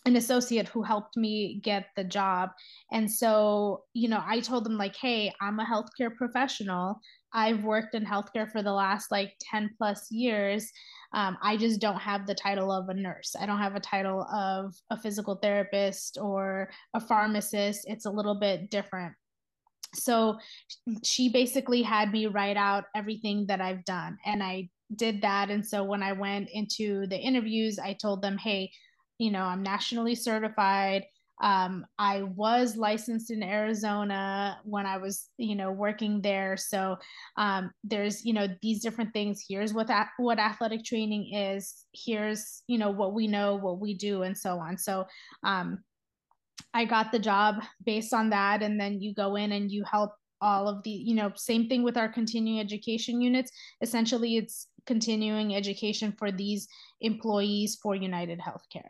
[0.08, 2.52] an associate who helped me get the job.
[2.94, 7.02] And so, you know, I told them, like, hey, I'm a healthcare professional.
[7.34, 10.72] I've worked in healthcare for the last like 10 plus years.
[11.14, 13.36] Um, I just don't have the title of a nurse.
[13.40, 17.82] I don't have a title of a physical therapist or a pharmacist.
[17.86, 19.14] It's a little bit different.
[19.94, 20.38] So
[21.04, 24.18] she basically had me write out everything that I've done.
[24.26, 25.50] And I did that.
[25.50, 28.72] And so when I went into the interviews, I told them, hey,
[29.18, 31.06] you know, I'm nationally certified.
[31.40, 36.58] Um, I was licensed in Arizona when I was, you know, working there.
[36.58, 36.98] So
[37.38, 39.46] um, there's, you know, these different things.
[39.48, 41.86] Here's what that what athletic training is.
[41.94, 44.78] Here's, you know, what we know, what we do, and so on.
[44.78, 45.06] So
[45.44, 45.84] um,
[46.74, 50.14] I got the job based on that, and then you go in and you help
[50.42, 53.52] all of the, you know, same thing with our continuing education units.
[53.82, 56.68] Essentially, it's continuing education for these
[57.02, 58.90] employees for United Healthcare.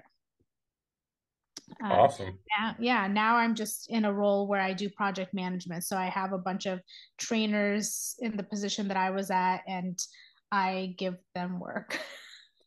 [1.84, 2.40] Uh, awesome.
[2.58, 5.84] Now, yeah, now I'm just in a role where I do project management.
[5.84, 6.80] So I have a bunch of
[7.18, 10.00] trainers in the position that I was at, and
[10.52, 12.00] I give them work.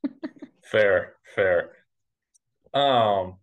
[0.65, 1.73] fair, fair.
[2.75, 3.37] Um,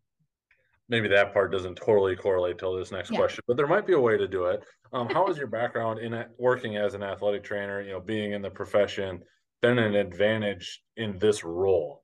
[0.89, 3.17] maybe that part doesn't totally correlate to this next yeah.
[3.17, 4.63] question, but there might be a way to do it.
[4.93, 7.81] Um, how is your background in working as an athletic trainer?
[7.81, 9.21] You know, being in the profession,
[9.61, 12.03] been an advantage in this role,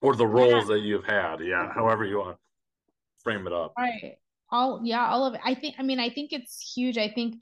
[0.00, 0.74] or the roles yeah.
[0.74, 1.40] that you've had?
[1.40, 2.38] Yeah, however you want to
[3.22, 3.72] frame it up.
[3.78, 4.16] Right.
[4.50, 5.40] All yeah, all of it.
[5.44, 5.76] I think.
[5.78, 6.96] I mean, I think it's huge.
[6.98, 7.36] I think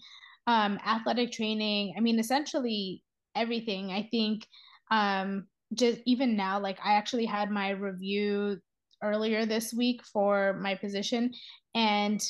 [0.47, 1.95] um, athletic training.
[1.97, 3.03] I mean, essentially
[3.35, 3.91] everything.
[3.91, 4.47] I think
[4.91, 8.59] um, just even now, like I actually had my review
[9.03, 11.33] earlier this week for my position
[11.75, 12.21] and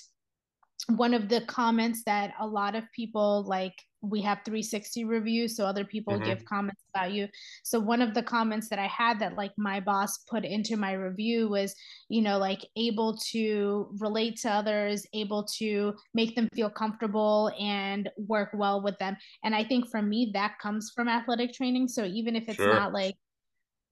[0.88, 5.64] one of the comments that a lot of people like we have 360 reviews so
[5.64, 6.25] other people mm-hmm.
[6.25, 7.27] give comments about you
[7.64, 10.92] so one of the comments that i had that like my boss put into my
[10.92, 11.75] review was
[12.09, 18.09] you know like able to relate to others able to make them feel comfortable and
[18.16, 22.05] work well with them and i think for me that comes from athletic training so
[22.05, 22.72] even if it's sure.
[22.72, 23.16] not like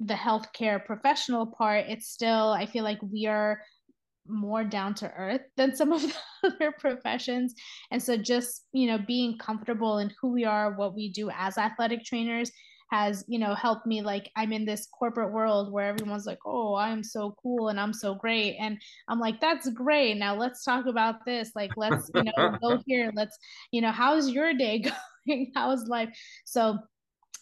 [0.01, 3.61] the healthcare professional part, it's still, I feel like we are
[4.27, 7.55] more down to earth than some of the other professions.
[7.91, 11.59] And so just, you know, being comfortable in who we are, what we do as
[11.59, 12.51] athletic trainers
[12.91, 16.75] has, you know, helped me like I'm in this corporate world where everyone's like, "Oh,
[16.75, 20.17] I'm so cool and I'm so great." And I'm like, "That's great.
[20.17, 21.51] Now let's talk about this.
[21.57, 23.11] Like let's, you know, go here.
[23.15, 23.37] Let's,
[23.73, 24.79] you know, how's your day
[25.27, 25.51] going?
[25.55, 26.11] how's life?"
[26.45, 26.79] So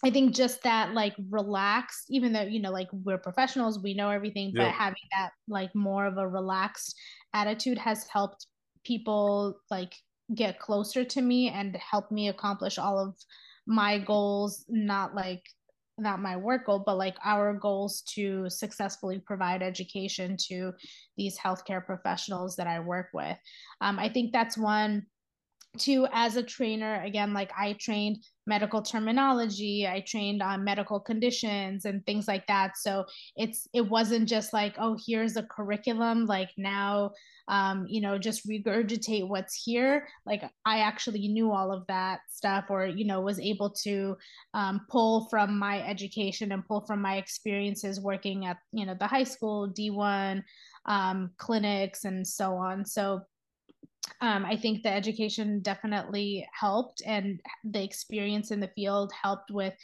[0.05, 4.11] I think just that like relaxed, even though, you know, like we're professionals, we know
[4.11, 6.97] everything, but having that like more of a relaxed
[7.35, 8.47] attitude has helped
[8.85, 9.95] people like
[10.35, 13.17] get closer to me and help me accomplish all of
[13.67, 15.43] my goals, not like
[15.99, 20.73] not my work goal, but like our goals to successfully provide education to
[21.17, 23.37] these healthcare professionals that I work with.
[23.81, 25.07] Um, I think that's one
[25.79, 31.85] to as a trainer again like i trained medical terminology i trained on medical conditions
[31.85, 32.77] and things like that.
[32.77, 33.05] So
[33.37, 37.13] it's it wasn't just like oh here's a curriculum like now
[37.49, 40.09] um, you know just regurgitate what's here.
[40.27, 44.17] Like i actually knew all of that stuff or you know was able to
[44.55, 49.07] um, pull from my education and pull from my experiences working at you know the
[49.07, 50.43] high school d1
[50.87, 52.85] um, clinics and so on.
[52.85, 53.23] So
[54.21, 59.75] um, I think the education definitely helped, and the experience in the field helped with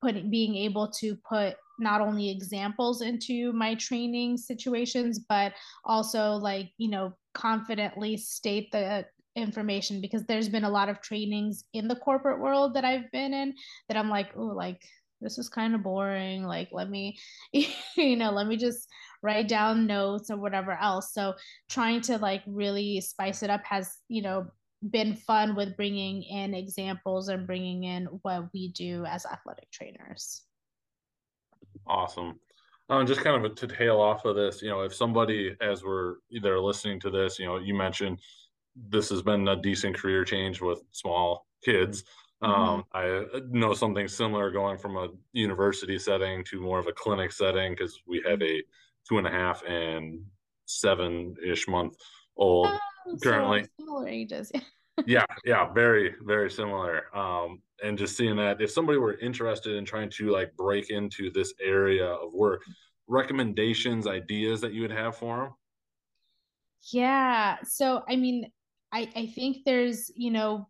[0.00, 5.52] putting being able to put not only examples into my training situations, but
[5.84, 9.04] also like you know confidently state the
[9.36, 13.32] information because there's been a lot of trainings in the corporate world that I've been
[13.32, 13.54] in
[13.88, 14.82] that I'm like, oh, like
[15.20, 16.44] this is kind of boring.
[16.44, 17.18] Like, let me,
[17.52, 18.88] you know, let me just
[19.22, 21.12] write down notes or whatever else.
[21.12, 21.34] So
[21.68, 24.46] trying to like really spice it up has, you know,
[24.90, 30.42] been fun with bringing in examples and bringing in what we do as athletic trainers.
[31.86, 32.38] Awesome.
[32.90, 36.16] Um, just kind of to tail off of this, you know, if somebody, as we're
[36.30, 38.20] either listening to this, you know, you mentioned
[38.88, 42.04] this has been a decent career change with small kids.
[42.42, 42.52] Mm-hmm.
[42.52, 47.32] Um, I know something similar going from a university setting to more of a clinic
[47.32, 48.62] setting because we have a
[49.08, 50.20] two and a half and
[50.66, 51.94] seven ish month
[52.36, 53.64] old oh, currently.
[53.64, 54.52] So similar ages.
[55.06, 57.04] yeah, yeah, very, very similar.
[57.16, 61.30] Um, and just seeing that if somebody were interested in trying to like break into
[61.30, 62.62] this area of work,
[63.06, 65.54] recommendations, ideas that you would have for them?
[66.92, 67.56] Yeah.
[67.64, 68.50] So, I mean,
[68.92, 70.68] I, I think there's, you know,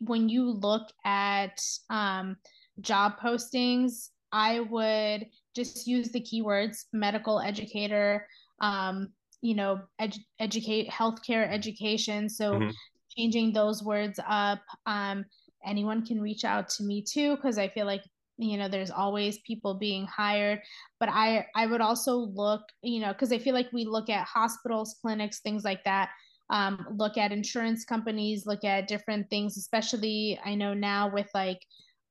[0.00, 2.36] when you look at um,
[2.80, 8.26] job postings, I would just use the keywords medical educator,
[8.60, 9.08] um,
[9.40, 12.28] you know, ed- educate healthcare education.
[12.28, 12.70] So mm-hmm.
[13.16, 14.60] changing those words up.
[14.86, 15.24] Um,
[15.64, 18.02] anyone can reach out to me too because I feel like
[18.38, 20.60] you know there's always people being hired
[21.00, 24.26] but i i would also look you know because i feel like we look at
[24.26, 26.10] hospitals clinics things like that
[26.50, 31.60] um, look at insurance companies, look at different things, especially I know now with like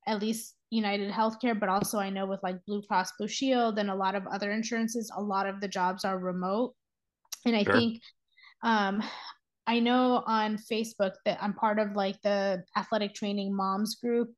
[0.07, 3.89] at least United Healthcare, but also I know with like Blue Cross Blue Shield and
[3.89, 6.73] a lot of other insurances, a lot of the jobs are remote.
[7.45, 7.73] And I sure.
[7.73, 8.01] think
[8.63, 9.03] um,
[9.67, 14.29] I know on Facebook that I'm part of like the athletic training moms group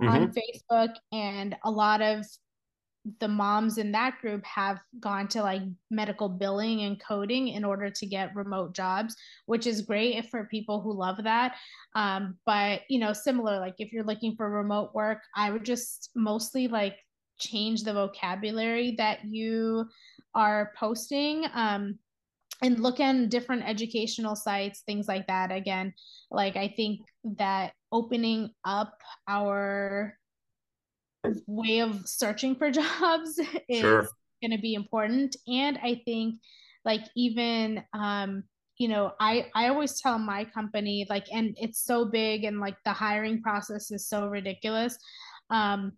[0.00, 0.08] mm-hmm.
[0.08, 2.26] on Facebook, and a lot of
[3.20, 7.90] the moms in that group have gone to like medical billing and coding in order
[7.90, 9.14] to get remote jobs
[9.46, 11.56] which is great if for people who love that.
[11.94, 16.10] Um, but you know similar like if you're looking for remote work i would just
[16.14, 16.96] mostly like
[17.38, 19.86] change the vocabulary that you
[20.34, 21.98] are posting um,
[22.62, 25.52] and look at different educational sites things like that.
[25.52, 25.92] Again
[26.30, 27.00] like i think
[27.36, 30.16] that opening up our
[31.46, 34.08] way of searching for jobs is sure.
[34.42, 35.36] going to be important.
[35.48, 36.36] And I think
[36.84, 38.44] like even um
[38.78, 42.76] you know i i always tell my company like and it's so big and like
[42.84, 44.98] the hiring process is so ridiculous
[45.50, 45.92] um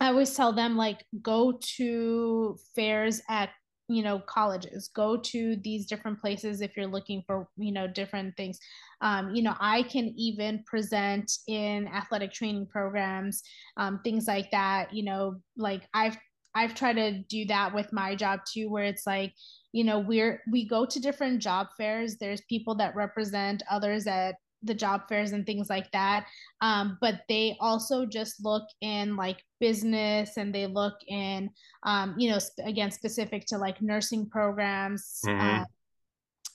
[0.00, 3.50] i always tell them like go to fairs at
[3.90, 4.88] you know colleges.
[4.94, 8.58] Go to these different places if you're looking for you know different things.
[9.02, 13.42] Um, you know i can even present in athletic training programs
[13.78, 16.18] um, things like that you know like i've
[16.54, 19.32] i've tried to do that with my job too where it's like
[19.72, 22.16] you know we're we go to different job fairs.
[22.16, 26.26] There's people that represent others at the job fairs and things like that
[26.60, 31.50] um, but they also just look in like business and they look in
[31.84, 35.60] um, you know sp- again specific to like nursing programs mm-hmm.
[35.60, 35.64] uh,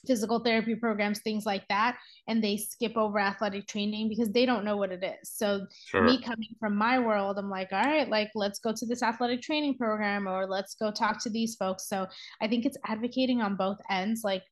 [0.06, 1.98] physical therapy programs, things like that,
[2.28, 5.30] and they skip over athletic training because they don't know what it is.
[5.30, 6.02] So sure.
[6.02, 9.42] me coming from my world, I'm like, all right, like let's go to this athletic
[9.42, 11.88] training program or let's go talk to these folks.
[11.88, 12.06] So
[12.40, 14.42] I think it's advocating on both ends, like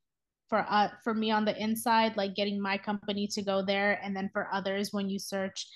[0.48, 4.16] for uh for me on the inside, like getting my company to go there, and
[4.16, 5.66] then for others when you search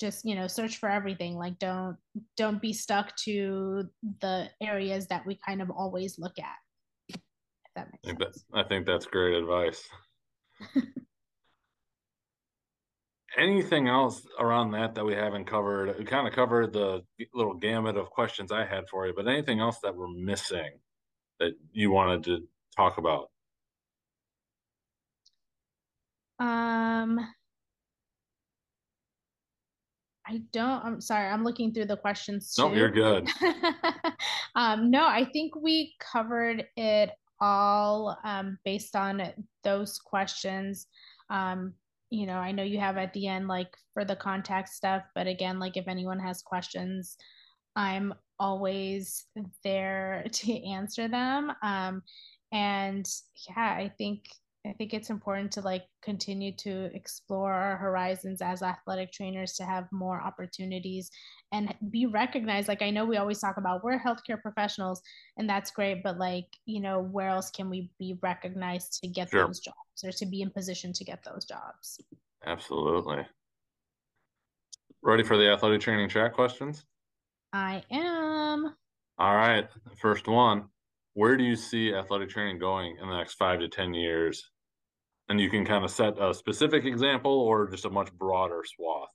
[0.00, 1.96] just you know search for everything like don't
[2.36, 3.84] don't be stuck to
[4.20, 6.56] the areas that we kind of always look at
[7.76, 8.44] that makes I think sense.
[8.52, 9.88] That, I think that's great advice.
[13.36, 15.98] Anything else around that that we haven't covered?
[15.98, 17.02] We kind of covered the
[17.34, 20.70] little gamut of questions I had for you, but anything else that we're missing
[21.40, 22.46] that you wanted to
[22.76, 23.30] talk about?
[26.38, 27.20] Um,
[30.26, 30.84] I don't.
[30.84, 31.28] I'm sorry.
[31.28, 32.54] I'm looking through the questions.
[32.58, 33.28] No, you're good.
[34.54, 37.10] um, no, I think we covered it
[37.40, 39.22] all um, based on
[39.62, 40.86] those questions.
[41.28, 41.74] Um,
[42.10, 45.26] you know, I know you have at the end, like for the contact stuff, but
[45.26, 47.16] again, like if anyone has questions,
[47.76, 49.26] I'm always
[49.62, 51.52] there to answer them.
[51.62, 52.02] Um,
[52.52, 53.06] and
[53.48, 54.20] yeah, I think
[54.66, 59.64] I think it's important to like continue to explore our horizons as athletic trainers to
[59.64, 61.10] have more opportunities
[61.52, 62.68] and be recognized.
[62.68, 65.02] Like I know we always talk about we're healthcare professionals
[65.36, 69.30] and that's great, but like, you know, where else can we be recognized to get
[69.30, 69.46] sure.
[69.46, 72.00] those jobs or to be in position to get those jobs?
[72.46, 73.26] Absolutely.
[75.02, 76.86] Ready for the athletic training chat questions?
[77.52, 78.74] I am.
[79.18, 79.68] All right.
[80.00, 80.68] First one.
[81.12, 84.50] Where do you see athletic training going in the next five to 10 years
[85.28, 89.08] and you can kind of set a specific example or just a much broader swath.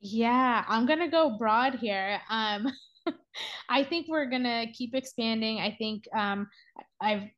[0.00, 2.20] Yeah i'm gonna go broad here.
[2.30, 2.66] Um
[3.68, 5.58] i think we're gonna keep expanding.
[5.58, 6.48] I think um
[7.00, 7.28] i've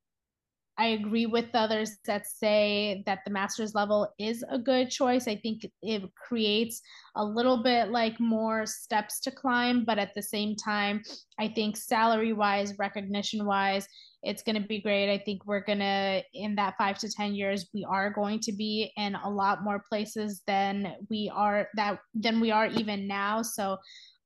[0.79, 5.29] I agree with others that say that the master's level is a good choice.
[5.29, 6.81] I think it creates
[7.15, 11.03] a little bit like more steps to climb, but at the same time,
[11.39, 13.87] I think salary wise, recognition wise,
[14.23, 15.13] it's going to be great.
[15.13, 18.53] I think we're going to, in that five to 10 years, we are going to
[18.53, 23.43] be in a lot more places than we are that than we are even now.
[23.43, 23.79] So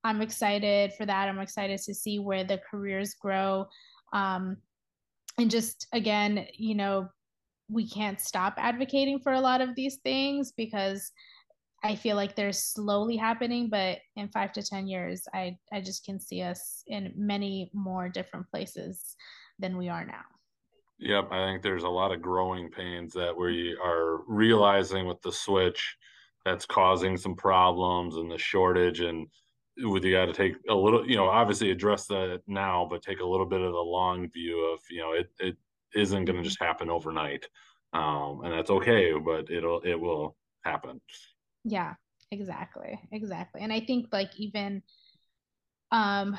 [0.05, 1.29] I'm excited for that.
[1.29, 3.67] I'm excited to see where the careers grow.
[4.13, 4.59] Um,
[5.39, 7.09] and just again, you know,
[7.69, 11.11] we can't stop advocating for a lot of these things because
[11.83, 16.05] I feel like they're slowly happening, but in five to 10 years, I, I just
[16.05, 19.17] can see us in many more different places
[19.59, 20.23] than we are now.
[20.99, 25.33] Yep, I think there's a lot of growing pains that we are realizing with the
[25.33, 25.97] switch
[26.45, 29.27] that's causing some problems and the shortage and
[29.79, 33.21] with you got to take a little you know obviously address that now but take
[33.21, 35.57] a little bit of the long view of you know it, it
[35.95, 37.47] isn't going to just happen overnight.
[37.93, 40.35] Um and that's okay but it'll it will
[40.65, 41.01] happen.
[41.65, 41.95] Yeah
[42.31, 43.61] exactly exactly.
[43.61, 44.83] And i think like even
[45.93, 46.39] um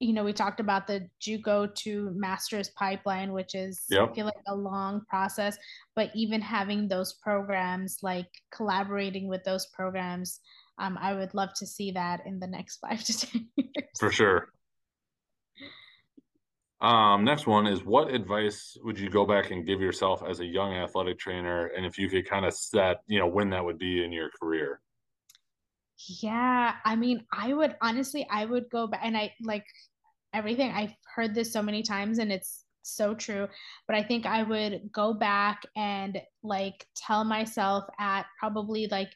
[0.00, 4.08] you know, we talked about the JUCO to master's pipeline, which is yep.
[4.10, 5.58] I feel like a long process.
[5.94, 10.40] But even having those programs, like collaborating with those programs,
[10.78, 13.88] um, I would love to see that in the next five to ten years.
[13.98, 14.48] For sure.
[16.80, 20.46] Um, next one is what advice would you go back and give yourself as a
[20.46, 21.66] young athletic trainer?
[21.76, 24.30] And if you could kind of set, you know, when that would be in your
[24.40, 24.80] career.
[26.08, 29.66] Yeah, I mean, I would honestly, I would go back and I like
[30.32, 30.72] everything.
[30.72, 33.48] I've heard this so many times and it's so true.
[33.86, 39.12] But I think I would go back and like tell myself at probably like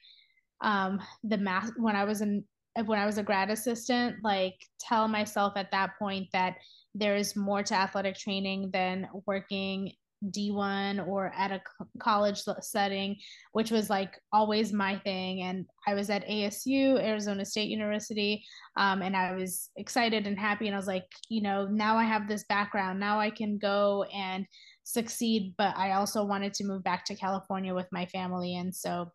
[0.61, 2.45] um the math when I was in
[2.87, 6.57] when I was a grad assistant, like tell myself at that point that
[6.95, 9.93] there is more to athletic training than working
[10.31, 11.61] D1 or at a
[11.99, 13.17] college setting,
[13.53, 15.43] which was like always my thing.
[15.43, 18.45] And I was at ASU, Arizona State University,
[18.77, 20.67] um, and I was excited and happy.
[20.67, 23.01] And I was like, you know, now I have this background.
[23.01, 24.47] Now I can go and
[24.85, 29.11] succeed but i also wanted to move back to california with my family and so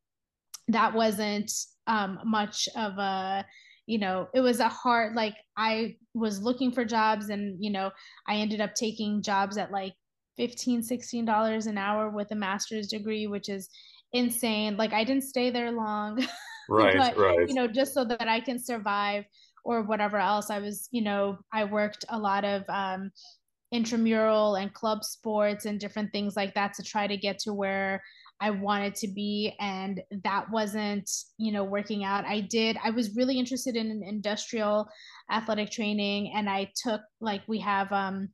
[0.68, 1.52] that wasn't
[1.88, 3.46] um, much of a
[3.86, 7.92] you know it was a hard like i was looking for jobs and you know
[8.28, 9.94] i ended up taking jobs at like
[10.40, 13.70] 15 16 dollars an hour with a master's degree which is
[14.14, 14.78] insane.
[14.78, 16.26] Like i didn't stay there long.
[16.72, 17.50] Right but, right.
[17.50, 19.26] you know just so that i can survive
[19.66, 23.10] or whatever else i was you know i worked a lot of um
[23.72, 28.04] intramural and club sports and different things like that to try to get to where
[28.42, 32.26] I wanted to be and that wasn't, you know, working out.
[32.26, 34.88] I did I was really interested in industrial
[35.30, 38.30] athletic training and I took like we have um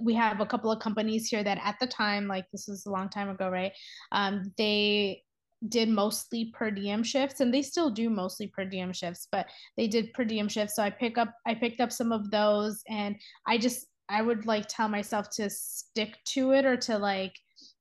[0.00, 2.90] we have a couple of companies here that at the time like this was a
[2.90, 3.72] long time ago, right?
[4.12, 5.22] Um they
[5.68, 9.46] did mostly per diem shifts and they still do mostly per diem shifts but
[9.78, 12.82] they did per diem shifts so i pick up i picked up some of those
[12.90, 13.16] and
[13.46, 17.32] i just i would like tell myself to stick to it or to like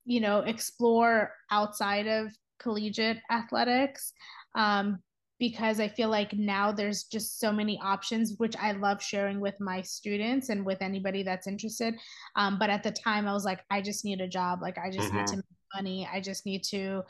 [0.05, 4.13] you know, explore outside of collegiate athletics.
[4.55, 4.99] Um,
[5.43, 9.59] because I feel like now there's just so many options, which I love sharing with
[9.59, 11.95] my students and with anybody that's interested.
[12.37, 14.59] Um, but at the time, I was like, I just need a job.
[14.61, 15.17] Like, I just mm-hmm.
[15.17, 16.09] need to make money.
[16.09, 17.01] I just need to,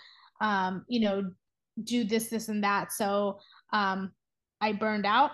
[0.42, 1.30] um, you know,
[1.84, 2.92] do this, this, and that.
[2.92, 3.38] So
[3.72, 4.12] um,
[4.62, 5.30] I burned out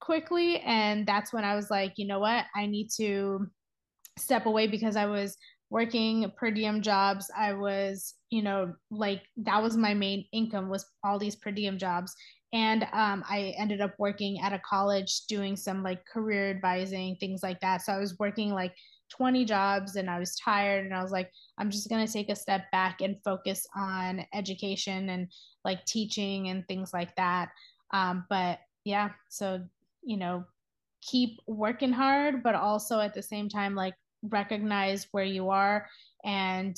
[0.00, 0.60] quickly.
[0.60, 2.44] And that's when I was like, you know what?
[2.54, 3.48] I need to
[4.16, 5.36] step away because I was
[5.74, 10.86] working per diem jobs i was you know like that was my main income was
[11.02, 12.14] all these per diem jobs.
[12.52, 17.42] And um, i ended up working at a college doing some like career advising things
[17.42, 17.82] like that.
[17.82, 18.72] So i was working like
[19.10, 22.30] 20 jobs and i was tired and i was like i'm just going to take
[22.30, 25.26] a step back and focus on education and
[25.64, 27.48] like teaching and things like that.
[27.92, 29.60] Um, but yeah so
[30.04, 30.44] you know
[31.02, 33.94] keep working hard but also at the same time like
[34.28, 35.86] recognize where you are
[36.24, 36.76] and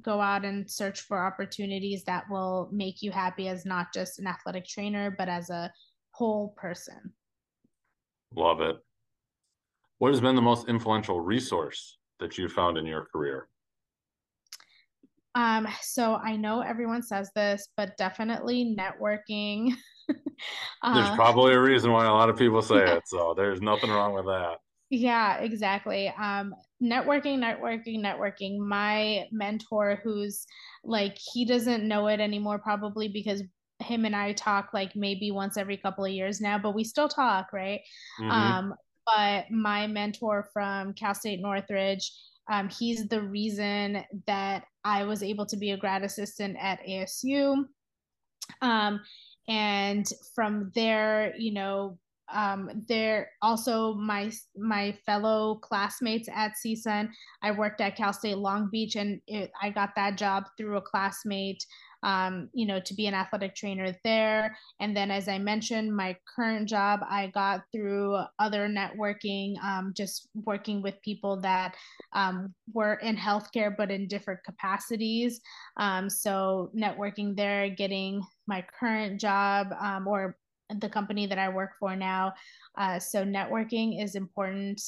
[0.00, 4.26] go out and search for opportunities that will make you happy as not just an
[4.26, 5.70] athletic trainer but as a
[6.12, 7.12] whole person.
[8.34, 8.76] Love it.
[9.98, 13.48] What has been the most influential resource that you found in your career?
[15.34, 19.72] Um so i know everyone says this but definitely networking.
[20.82, 22.96] Uh, there's probably a reason why a lot of people say yeah.
[22.96, 24.56] it so there's nothing wrong with that
[24.92, 26.08] yeah, exactly.
[26.08, 28.58] Um, networking, networking, networking.
[28.58, 30.46] My mentor, who's
[30.84, 33.42] like, he doesn't know it anymore, probably because
[33.78, 37.08] him and I talk like maybe once every couple of years now, but we still
[37.08, 37.80] talk, right?
[38.20, 38.30] Mm-hmm.
[38.30, 38.74] Um,
[39.06, 42.12] but my mentor from Cal State Northridge,
[42.50, 47.64] um, he's the reason that I was able to be a grad assistant at ASU.
[48.60, 49.00] Um,
[49.48, 51.98] and from there, you know,
[52.32, 57.08] um, they're also my my fellow classmates at CSUN.
[57.42, 60.82] I worked at Cal State Long Beach, and it, I got that job through a
[60.82, 61.64] classmate.
[62.04, 64.56] Um, you know, to be an athletic trainer there.
[64.80, 70.26] And then, as I mentioned, my current job I got through other networking, um, just
[70.34, 71.76] working with people that
[72.12, 75.40] um, were in healthcare but in different capacities.
[75.76, 80.36] Um, so, networking there, getting my current job um, or
[80.80, 82.32] the company that I work for now.
[82.78, 84.80] Uh, so networking is important,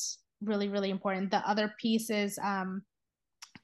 [0.42, 1.30] really, really important.
[1.30, 2.82] The other piece is um,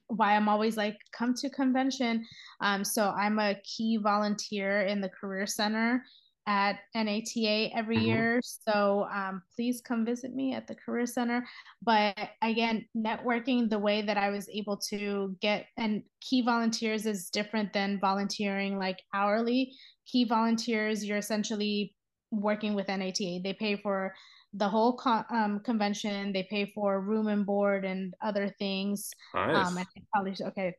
[0.08, 2.26] why I'm always like, come to convention.
[2.60, 6.02] Um, so I'm a key volunteer in the Career Center
[6.46, 8.06] at NATA every mm-hmm.
[8.06, 8.40] year.
[8.42, 11.46] So um, please come visit me at the Career Center.
[11.82, 17.30] But again, networking, the way that I was able to get and key volunteers is
[17.30, 19.72] different than volunteering like hourly.
[20.06, 21.94] Key volunteers, you're essentially
[22.30, 23.40] working with NATA.
[23.42, 24.14] They pay for
[24.52, 26.32] the whole con- um, convention.
[26.32, 29.10] They pay for room and board and other things.
[29.34, 29.68] Nice.
[29.68, 29.78] Um,
[30.12, 30.74] probably okay,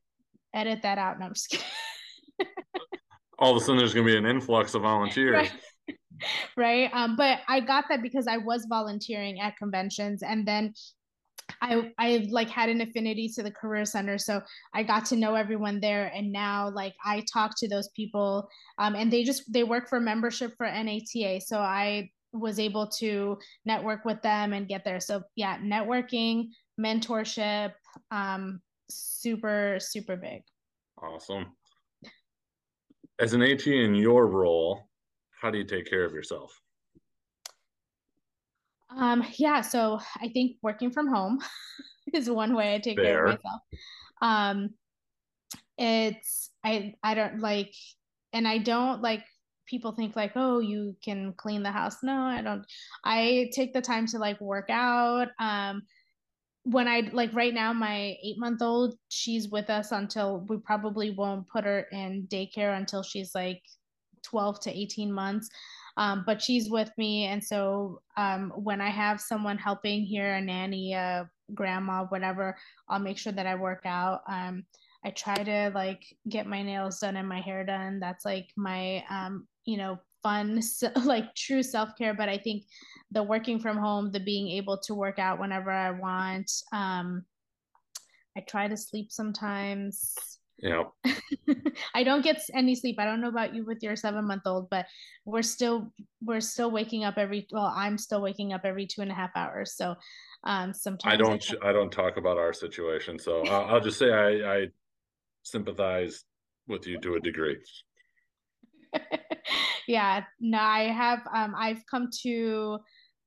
[0.53, 1.19] edit that out.
[1.19, 1.65] No, I'm just kidding.
[3.39, 5.49] All of a sudden, there's going to be an influx of volunteers.
[5.87, 5.97] Right.
[6.57, 6.89] right.
[6.93, 10.73] Um, but I got that because I was volunteering at conventions, and then
[11.61, 14.41] I I like had an affinity to the career center, so
[14.73, 18.47] I got to know everyone there, and now like I talk to those people,
[18.77, 23.37] um, and they just they work for membership for NATA, so I was able to
[23.65, 24.99] network with them and get there.
[24.99, 26.49] So yeah, networking,
[26.79, 27.73] mentorship,
[28.11, 30.41] um, super super big.
[31.01, 31.47] Awesome.
[33.19, 34.87] As an AT in your role,
[35.41, 36.60] how do you take care of yourself?
[38.97, 41.39] Um, yeah, so I think working from home
[42.13, 43.05] is one way I take Fair.
[43.05, 43.61] care of myself.
[44.21, 44.69] Um,
[45.77, 47.73] it's I I don't like,
[48.33, 49.23] and I don't like
[49.67, 52.65] people think like oh you can clean the house no i don't
[53.05, 55.81] i take the time to like work out um
[56.63, 61.11] when I like right now, my eight month old, she's with us until we probably
[61.11, 63.61] won't put her in daycare until she's like
[64.23, 65.49] 12 to 18 months.
[65.97, 67.25] Um, but she's with me.
[67.25, 72.57] And so um, when I have someone helping here, a nanny, a grandma, whatever,
[72.89, 74.21] I'll make sure that I work out.
[74.29, 74.63] Um,
[75.03, 77.99] I try to like get my nails done and my hair done.
[77.99, 80.61] That's like my, um, you know, fun,
[81.05, 82.13] like true self care.
[82.13, 82.65] But I think
[83.11, 86.51] the working from home, the being able to work out whenever I want.
[86.71, 87.25] Um,
[88.37, 90.15] I try to sleep sometimes.
[90.61, 90.83] Yeah.
[91.95, 92.97] I don't get any sleep.
[92.99, 94.85] I don't know about you with your seven month old, but
[95.25, 95.91] we're still
[96.23, 99.31] we're still waking up every well, I'm still waking up every two and a half
[99.35, 99.75] hours.
[99.75, 99.95] So
[100.43, 103.17] um sometimes I don't I, I don't talk about our situation.
[103.17, 104.67] So I'll, I'll just say I, I
[105.43, 106.23] sympathize
[106.67, 107.57] with you to a degree.
[109.87, 112.79] yeah, no, I have um I've come to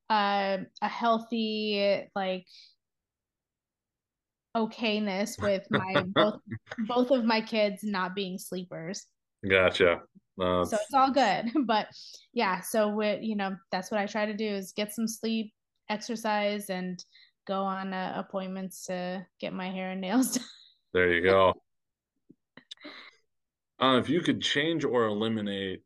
[0.09, 2.45] uh, a healthy like
[4.55, 6.39] okayness with my both
[6.87, 9.05] both of my kids not being sleepers.
[9.47, 10.01] Gotcha.
[10.39, 11.51] Uh, so it's all good.
[11.65, 11.87] But
[12.33, 15.53] yeah, so with you know, that's what I try to do is get some sleep,
[15.89, 17.03] exercise and
[17.47, 20.45] go on uh, appointments to get my hair and nails done.
[20.93, 21.53] There you go.
[23.79, 25.81] Uh, if you could change or eliminate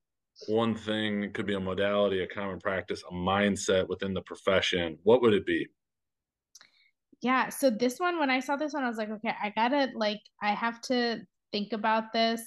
[0.48, 4.98] one thing, it could be a modality, a common practice, a mindset within the profession,
[5.04, 5.68] what would it be?
[7.22, 7.50] Yeah.
[7.50, 10.22] So this one, when I saw this one, I was like, okay, I gotta like,
[10.42, 12.42] I have to think about this.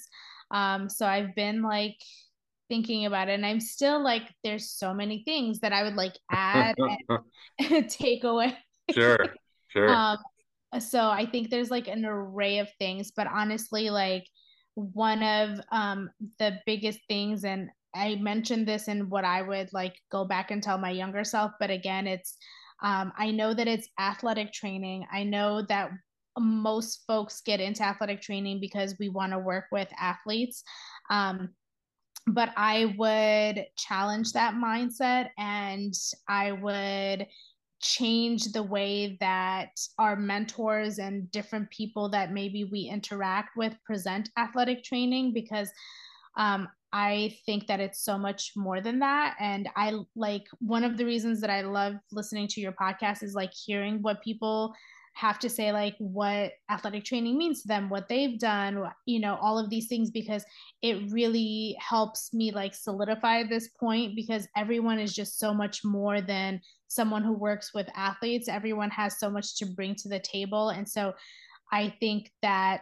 [0.51, 1.97] Um, so I've been like
[2.69, 6.13] thinking about it, and I'm still like, there's so many things that I would like
[6.31, 6.75] add
[7.59, 8.57] and take away.
[8.91, 9.17] Sure.
[9.69, 9.89] Sure.
[9.89, 10.17] Um,
[10.79, 14.25] so I think there's like an array of things, but honestly, like
[14.75, 16.09] one of um,
[16.39, 20.63] the biggest things, and I mentioned this in what I would like go back and
[20.63, 22.37] tell my younger self, but again, it's
[22.83, 25.05] um, I know that it's athletic training.
[25.11, 25.91] I know that
[26.37, 30.63] most folks get into athletic training because we want to work with athletes.
[31.09, 31.49] Um,
[32.27, 35.93] but I would challenge that mindset and
[36.27, 37.27] I would
[37.81, 44.29] change the way that our mentors and different people that maybe we interact with present
[44.37, 45.69] athletic training because
[46.37, 49.35] um, I think that it's so much more than that.
[49.39, 53.33] And I like one of the reasons that I love listening to your podcast is
[53.33, 54.75] like hearing what people
[55.15, 59.37] have to say like what athletic training means to them what they've done you know
[59.41, 60.43] all of these things because
[60.81, 66.19] it really helps me like solidify this point because everyone is just so much more
[66.19, 70.69] than someone who works with athletes everyone has so much to bring to the table
[70.69, 71.13] and so
[71.71, 72.81] i think that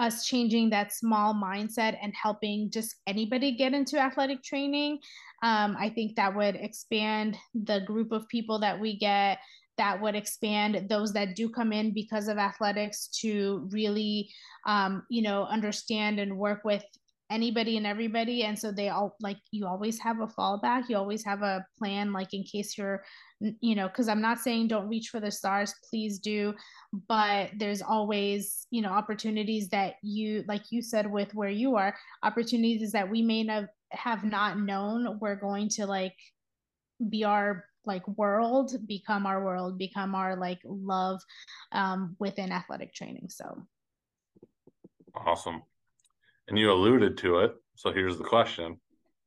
[0.00, 4.98] us changing that small mindset and helping just anybody get into athletic training
[5.42, 9.38] um, i think that would expand the group of people that we get
[9.76, 14.28] that would expand those that do come in because of athletics to really
[14.66, 16.84] um, you know understand and work with
[17.30, 21.24] anybody and everybody and so they all like you always have a fallback you always
[21.24, 23.04] have a plan like in case you're
[23.60, 26.52] you know because i'm not saying don't reach for the stars please do
[27.08, 31.94] but there's always you know opportunities that you like you said with where you are
[32.24, 36.16] opportunities that we may not have not known we're going to like
[37.08, 41.20] be our like world become our world become our like love
[41.72, 43.62] um, within athletic training so.
[45.14, 45.62] Awesome
[46.48, 47.54] and you alluded to it.
[47.76, 48.80] So here's the question.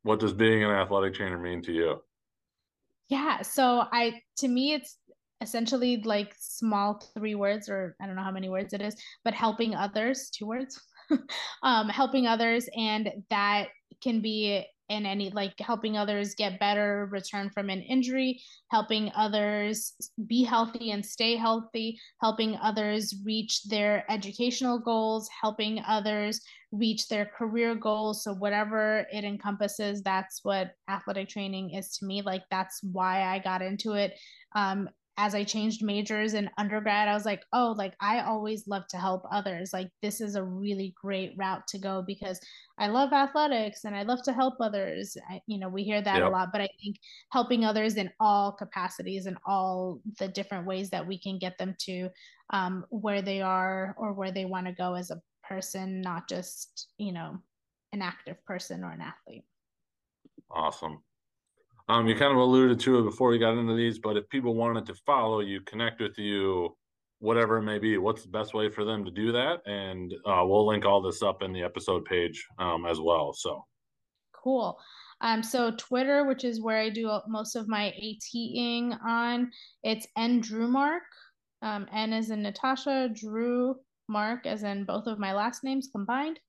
[0.04, 2.02] What does being an athletic trainer mean to you?
[3.10, 3.42] Yeah.
[3.42, 4.98] So i to me it's
[5.42, 8.96] essentially like small three words or i don't know how many words it is
[9.26, 10.82] but helping others two words
[11.64, 12.68] um helping others.
[12.76, 13.68] And that
[14.02, 19.94] can be in any like helping others get better, return from an injury, helping others
[20.28, 27.26] be healthy and stay healthy, helping others reach their educational goals, helping others reach their
[27.26, 28.24] career goals.
[28.24, 32.22] So, whatever it encompasses, that's what athletic training is to me.
[32.22, 34.20] Like, that's why I got into it.
[34.56, 38.88] Um, as I changed majors in undergrad, I was like, oh, like I always love
[38.90, 39.72] to help others.
[39.72, 42.40] Like this is a really great route to go because
[42.80, 45.16] I love athletics and I love to help others.
[45.30, 46.28] I, you know, we hear that yep.
[46.28, 46.98] a lot, but I think
[47.32, 51.76] helping others in all capacities and all the different ways that we can get them
[51.82, 52.10] to
[52.50, 56.88] um, where they are or where they want to go as a person, not just,
[56.98, 57.38] you know,
[57.92, 59.44] an active person or an athlete.
[60.50, 61.04] Awesome.
[61.90, 64.56] Um, you kind of alluded to it before we got into these, but if people
[64.56, 66.76] wanted to follow you, connect with you,
[67.20, 69.62] whatever it may be, what's the best way for them to do that?
[69.66, 73.34] And uh, we'll link all this up in the episode page um, as well.
[73.34, 73.66] So
[74.34, 74.80] cool.
[75.22, 79.52] Um, so Twitter, which is where I do most of my ATing on,
[79.84, 81.00] it's N Drumark.
[81.62, 83.76] Um, N is in Natasha, Drew,
[84.10, 86.40] Mark, as in both of my last names combined.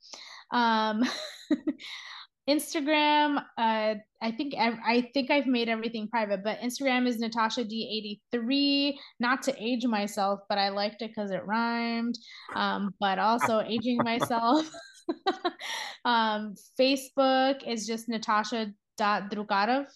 [0.50, 1.04] Um,
[2.48, 8.96] Instagram, uh, I think I think I've made everything private, but Instagram is Natasha D83.
[9.18, 12.18] Not to age myself, but I liked it because it rhymed.
[12.54, 14.68] Um, but also aging myself.
[16.04, 19.86] um, Facebook is just Natasha dot Drukarov.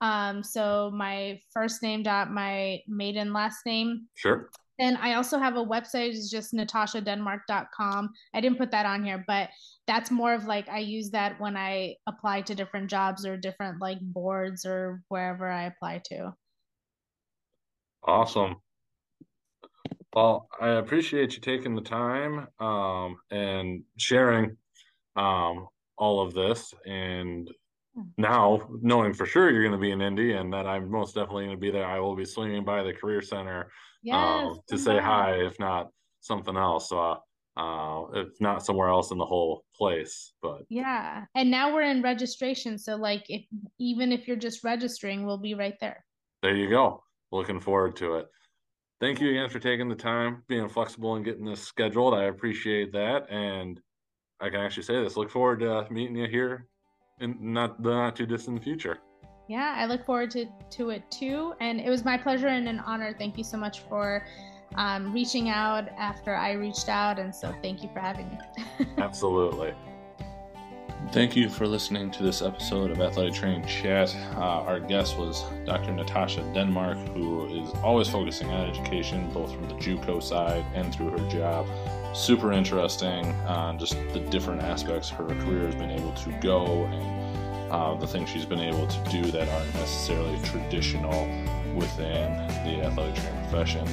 [0.00, 4.06] Um, so my first name dot my maiden last name.
[4.14, 4.50] Sure.
[4.78, 8.10] And I also have a website, it's just natashadenmark.com.
[8.32, 9.50] I didn't put that on here, but
[9.86, 13.80] that's more of like I use that when I apply to different jobs or different
[13.80, 16.34] like boards or wherever I apply to.
[18.04, 18.56] Awesome.
[20.14, 24.56] Well, I appreciate you taking the time um, and sharing
[25.16, 25.66] um,
[25.96, 26.72] all of this.
[26.86, 27.50] And
[28.16, 31.46] now, knowing for sure you're going to be in Indy and that I'm most definitely
[31.46, 33.70] going to be there, I will be swinging by the Career Center
[34.02, 35.90] yes, um, to say hi, if not
[36.20, 36.88] something else.
[36.88, 37.16] So, uh,
[37.56, 40.32] uh, if not somewhere else in the whole place.
[40.40, 43.44] But yeah, and now we're in registration, so like if
[43.78, 46.04] even if you're just registering, we'll be right there.
[46.42, 47.02] There you go.
[47.32, 48.26] Looking forward to it.
[49.00, 52.14] Thank you again for taking the time, being flexible and getting this scheduled.
[52.14, 53.80] I appreciate that, and
[54.40, 55.16] I can actually say this.
[55.16, 56.68] Look forward to meeting you here
[57.20, 58.98] in not the not too distant future
[59.48, 61.54] yeah, I look forward to, to it too.
[61.60, 63.14] And it was my pleasure and an honor.
[63.18, 64.24] Thank you so much for
[64.76, 67.18] um, reaching out after I reached out.
[67.18, 68.86] And so thank you for having me.
[68.98, 69.72] Absolutely.
[71.12, 74.14] Thank you for listening to this episode of Athletic Training Chat.
[74.34, 75.92] Uh, our guest was Dr.
[75.92, 81.10] Natasha Denmark, who is always focusing on education, both from the JUCO side and through
[81.10, 81.66] her job.
[82.14, 87.17] Super interesting on just the different aspects her career has been able to go and
[87.70, 91.26] uh, the things she's been able to do that aren't necessarily traditional
[91.74, 92.32] within
[92.64, 93.86] the athletic training profession.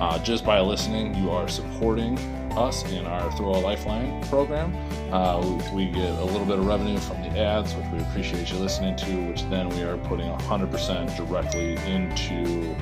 [0.00, 2.18] Uh, just by listening, you are supporting
[2.56, 4.74] us in our Throw a Lifeline program.
[5.12, 5.40] Uh,
[5.72, 8.96] we, get a little bit of revenue from the ads, which we appreciate you listening
[8.96, 12.74] to, which then we are putting 100% directly into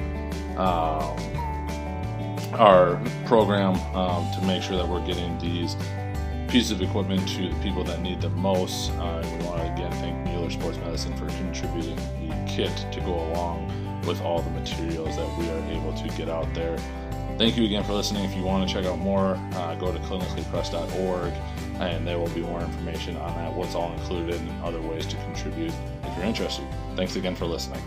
[0.59, 1.17] um,
[2.55, 5.77] our program um, to make sure that we're getting these
[6.49, 8.91] pieces of equipment to the people that need them most.
[8.93, 9.82] Uh, we want to
[10.53, 15.49] Sports Medicine for contributing the kit to go along with all the materials that we
[15.49, 16.77] are able to get out there.
[17.39, 18.25] Thank you again for listening.
[18.25, 21.33] If you want to check out more, uh, go to clinicallypress.org
[21.81, 25.17] and there will be more information on that, what's all included, and other ways to
[25.17, 25.73] contribute
[26.05, 26.65] if you're interested.
[26.95, 27.83] Thanks again for listening.